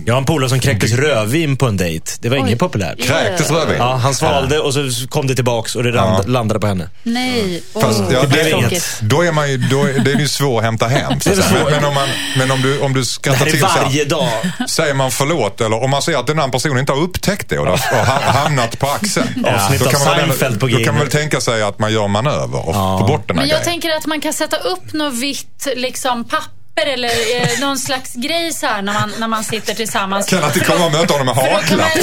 [0.05, 2.11] Jag har en polare som kräktes rödvin på en dejt.
[2.21, 2.41] Det var Oj.
[2.41, 3.01] inget populärt.
[3.01, 3.75] kräktes rödvin.
[3.79, 6.89] Ja, han svalde och så kom det tillbaks och det land, landade på henne.
[7.03, 8.97] Nej, åh, Fast, ja, det är tråkigt.
[9.01, 11.19] Då är man ju, då är, det är ju svårt att hämta hem.
[11.19, 12.07] Så att men, men, om man,
[12.37, 14.29] men om du, om du Det skrattar här är till så här, varje dag.
[14.69, 17.59] Säger man förlåt eller om man ser att den andra personen inte har upptäckt det
[17.59, 19.45] och det ha- hamnat på axeln.
[19.45, 22.07] Avsnitt då kan man väl- på Då kan man väl tänka sig att man gör
[22.07, 23.63] manöver och får bort den här Men jag grejen.
[23.81, 27.09] tänker att man kan sätta upp något vitt liksom, papper eller
[27.41, 30.25] eh, någon slags grej så här när man, när man sitter tillsammans.
[30.25, 31.95] Kan att du kommer och möta honom med haklapp.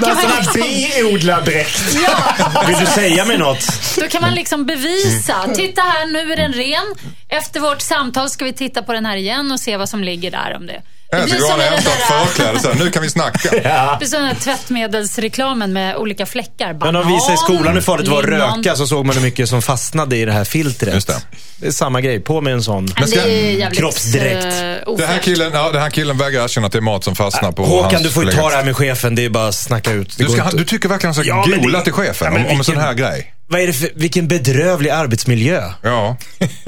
[0.00, 1.80] man, sån här biodlardräkt.
[2.06, 3.66] ja, Vill du säga mig något?
[3.96, 5.34] då kan man liksom bevisa.
[5.54, 6.94] Titta här, nu är den ren.
[7.28, 10.30] Efter vårt samtal ska vi titta på den här igen och se vad som ligger
[10.30, 10.56] där.
[10.56, 10.82] Om det.
[11.10, 12.76] Jag ska gå och hämta ett förkläde sen.
[12.78, 13.48] Nu kan vi snacka.
[13.52, 16.72] Det blir som den här tvättmedelsreklamen med olika fläckar.
[16.80, 19.22] Men de visade i skolan hur farligt det var att röka så såg man hur
[19.22, 20.94] mycket som fastnade i det här filtret.
[20.94, 21.22] Just det.
[21.56, 22.20] Det är samma grej.
[22.20, 22.88] På med en sån.
[22.98, 24.44] Men ska- det är jävligt Kroppsdräkt.
[24.44, 27.16] eh, Den här, killen, ja, den här killen vägrar erkänna att det är mat som
[27.16, 29.14] fastnar på Håkan, hans du får ju ta det här med chefen.
[29.14, 30.16] Det är bara att snacka ut.
[30.18, 30.56] Det Du, går ska, inte.
[30.56, 32.52] du tycker verkligen att han ska Ja, men gola det- till chefen Ja, men om,
[32.52, 33.34] om en sån här grej?
[33.50, 35.62] Vad är det för, vilken bedrövlig arbetsmiljö.
[35.82, 36.16] Ja,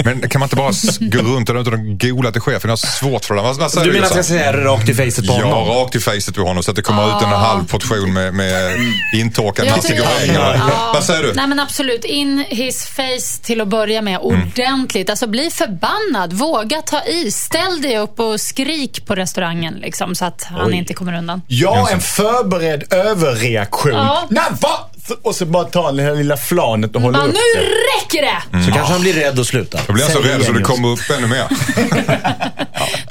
[0.05, 2.61] men kan man inte bara gå runt där ute och gola till chefen?
[2.69, 3.43] Jag har svårt för det.
[3.43, 5.45] Vad, vad säger Du menar att jag ska säga det rakt i facet på Ja,
[5.47, 5.69] honom?
[5.69, 8.77] rakt i facet på honom så att det kommer ut en halv portion med, med
[9.17, 10.35] intorkad Jag Hasse tycker- Goreng.
[10.35, 10.91] Ja.
[10.95, 11.33] Vad säger du?
[11.35, 15.11] Nej men absolut, in his face till att börja med ordentligt.
[15.11, 20.25] Alltså bli förbannad, våga ta i, ställ dig upp och skrik på restaurangen liksom, så
[20.25, 20.75] att han Oj.
[20.75, 21.43] inte kommer undan.
[21.47, 23.93] Ja, en förberedd överreaktion.
[23.93, 24.27] Ja.
[24.31, 24.90] Nej, va?
[25.23, 27.61] Och så bara ta det här lilla flanet och hålla Ja, upp nu
[28.01, 28.65] räcker det!
[28.67, 29.81] Så kanske han blir rädd och slutar.
[29.87, 31.47] Då blir jag så rädd så det kommer upp ännu mer.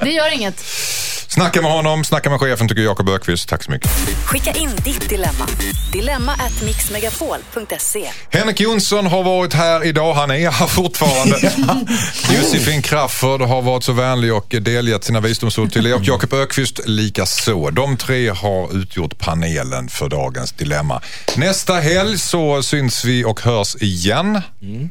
[0.00, 0.64] Det gör inget.
[1.28, 3.48] Snacka med honom, snacka med chefen tycker Jakob Ökvist.
[3.48, 3.90] Tack så mycket.
[4.24, 5.46] Skicka in ditt dilemma.
[5.92, 8.10] Dilemma at mixmegapol.se.
[8.30, 10.14] Henrik Jonsson har varit här idag.
[10.14, 11.36] Han är här fortfarande.
[12.36, 15.94] Josefin Crafoord har varit så vänlig och delgett sina visdomsord till er.
[15.94, 17.70] Och Jakob Ökvist lika så.
[17.70, 21.00] De tre har utgjort panelen för dagens dilemma.
[21.36, 24.42] Nästa helg så syns vi och hörs igen.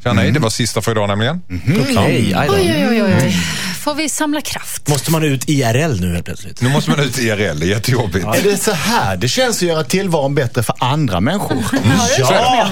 [0.03, 1.41] Ja, nej, det var sista för idag nämligen.
[1.81, 2.53] Okej, aj då.
[2.53, 3.35] Oj, oj, oj, oj.
[3.79, 4.87] Får vi samla kraft?
[4.87, 6.61] Måste man ut IRL nu helt plötsligt?
[6.61, 8.25] Nu måste man ut IRL, det är jättejobbigt.
[8.25, 11.57] Är det så här det känns att göra tillvaron bättre för andra människor?
[12.19, 12.65] Ja!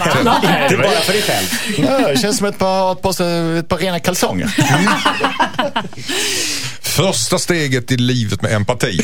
[0.63, 1.47] Inte bara för dig själv.
[1.77, 4.55] Ja, det känns som ett par, ett par, ett par rena kalsonger.
[6.81, 8.99] Första steget i livet med empati.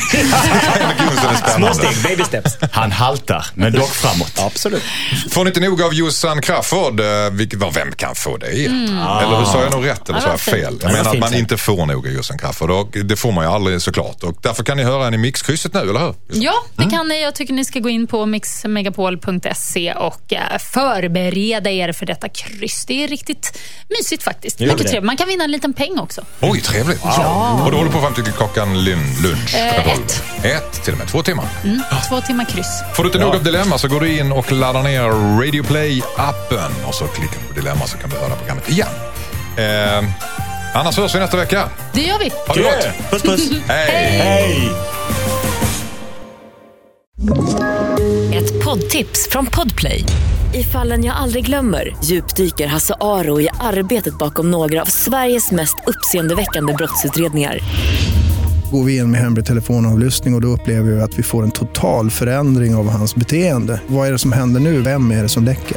[1.56, 2.56] Små steg, baby steps.
[2.72, 4.32] Han haltar, men dock framåt.
[4.38, 4.82] Absolut.
[5.30, 8.46] Får ni inte nog av Jossan Crafoord, eh, vilket, vem kan få det?
[8.46, 10.78] Eller hur sa jag nog rätt eller sa jag fel?
[10.80, 13.44] Ja, Jag menar att man inte får nog av Jossan Crafoord och det får man
[13.44, 14.22] ju aldrig såklart.
[14.22, 16.14] Och därför kan ni höra henne i mixkrysset nu, eller hur?
[16.28, 17.22] Ja, det kan ni.
[17.22, 22.84] Jag tycker ni ska gå in på mixmegapol.se och eh, förbereda er för detta kryss.
[22.86, 23.58] Det är riktigt
[23.98, 24.60] mysigt faktiskt.
[24.60, 25.04] Mycket trevligt.
[25.04, 26.24] Man kan vinna en liten peng också.
[26.40, 27.00] Oj, trevligt.
[27.64, 29.54] Och du håller på fram till klockan lun- lunch?
[29.54, 30.22] Eh, ett.
[30.42, 31.44] Ett, till och med två timmar.
[31.64, 32.82] Mm, två timmar kryss.
[32.94, 35.02] Får du inte nog av Dilemma så går du in och laddar ner
[35.42, 38.88] Radio Play-appen och så klickar du på Dilemma så kan du höra programmet igen.
[39.56, 40.04] Eh,
[40.74, 41.68] annars hörs vi nästa vecka.
[41.92, 42.30] Det gör vi.
[42.46, 43.10] Ha det gott!
[43.10, 43.50] Puss puss.
[43.68, 44.18] Hej!
[44.18, 44.70] Hej!
[48.34, 50.04] Ett poddtips från Podplay.
[50.54, 55.76] I fallen jag aldrig glömmer djupdyker Hasse Aro i arbetet bakom några av Sveriges mest
[55.86, 57.58] uppseendeväckande brottsutredningar.
[58.72, 61.50] Går vi in med hemlig telefonavlyssning och, och då upplever vi att vi får en
[61.50, 63.80] total förändring av hans beteende.
[63.86, 64.80] Vad är det som händer nu?
[64.80, 65.76] Vem är det som läcker?